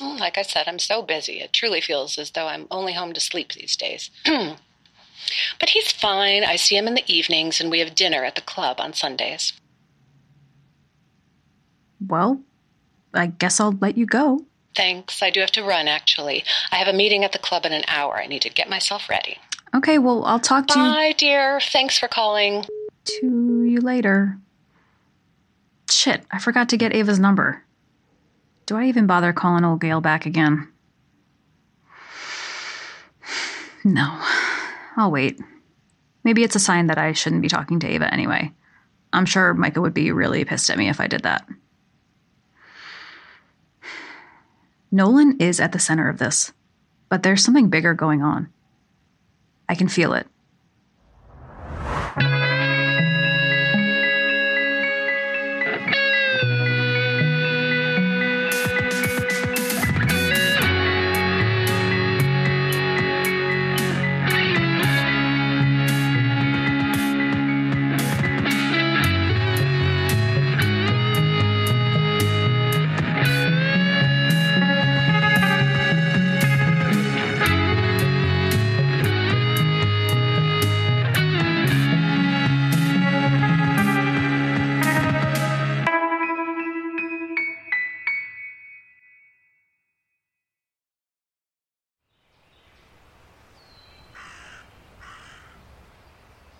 Like 0.00 0.38
I 0.38 0.42
said, 0.42 0.64
I'm 0.66 0.78
so 0.78 1.02
busy. 1.02 1.40
It 1.40 1.52
truly 1.52 1.80
feels 1.80 2.18
as 2.18 2.30
though 2.30 2.46
I'm 2.46 2.66
only 2.70 2.94
home 2.94 3.12
to 3.12 3.20
sleep 3.20 3.52
these 3.52 3.76
days. 3.76 4.10
but 4.24 5.70
he's 5.70 5.92
fine. 5.92 6.44
I 6.44 6.56
see 6.56 6.76
him 6.76 6.86
in 6.86 6.94
the 6.94 7.04
evenings, 7.06 7.60
and 7.60 7.70
we 7.70 7.80
have 7.80 7.94
dinner 7.94 8.24
at 8.24 8.34
the 8.34 8.40
club 8.40 8.80
on 8.80 8.94
Sundays. 8.94 9.52
Well, 12.06 12.40
I 13.12 13.26
guess 13.26 13.60
I'll 13.60 13.76
let 13.80 13.98
you 13.98 14.06
go. 14.06 14.46
Thanks. 14.74 15.22
I 15.22 15.30
do 15.30 15.40
have 15.40 15.50
to 15.52 15.62
run, 15.62 15.88
actually. 15.88 16.44
I 16.70 16.76
have 16.76 16.88
a 16.88 16.96
meeting 16.96 17.24
at 17.24 17.32
the 17.32 17.38
club 17.38 17.66
in 17.66 17.72
an 17.72 17.84
hour. 17.88 18.16
I 18.16 18.26
need 18.26 18.42
to 18.42 18.50
get 18.50 18.70
myself 18.70 19.08
ready. 19.10 19.38
Okay, 19.74 19.98
well, 19.98 20.24
I'll 20.24 20.40
talk 20.40 20.66
to 20.68 20.78
you. 20.78 20.84
Bye, 20.84 21.14
dear. 21.16 21.60
Thanks 21.60 21.98
for 21.98 22.08
calling. 22.08 22.64
To 23.20 23.64
you 23.64 23.80
later. 23.80 24.38
Shit, 25.90 26.22
I 26.30 26.38
forgot 26.38 26.68
to 26.70 26.76
get 26.76 26.94
Ava's 26.94 27.18
number. 27.18 27.64
Do 28.66 28.76
I 28.76 28.86
even 28.86 29.06
bother 29.06 29.32
calling 29.32 29.64
old 29.64 29.80
Gail 29.80 30.00
back 30.00 30.26
again? 30.26 30.68
No. 33.82 34.22
I'll 34.96 35.10
wait. 35.10 35.40
Maybe 36.24 36.42
it's 36.44 36.54
a 36.54 36.60
sign 36.60 36.88
that 36.88 36.98
I 36.98 37.12
shouldn't 37.12 37.40
be 37.40 37.48
talking 37.48 37.80
to 37.80 37.88
Ava 37.88 38.12
anyway. 38.12 38.52
I'm 39.12 39.24
sure 39.24 39.54
Micah 39.54 39.80
would 39.80 39.94
be 39.94 40.12
really 40.12 40.44
pissed 40.44 40.68
at 40.68 40.76
me 40.76 40.90
if 40.90 41.00
I 41.00 41.06
did 41.06 41.22
that. 41.22 41.48
Nolan 44.92 45.38
is 45.40 45.60
at 45.60 45.72
the 45.72 45.78
center 45.78 46.10
of 46.10 46.18
this, 46.18 46.52
but 47.08 47.22
there's 47.22 47.42
something 47.42 47.70
bigger 47.70 47.94
going 47.94 48.22
on. 48.22 48.52
I 49.68 49.74
can 49.74 49.88
feel 49.88 50.12
it. 50.12 50.26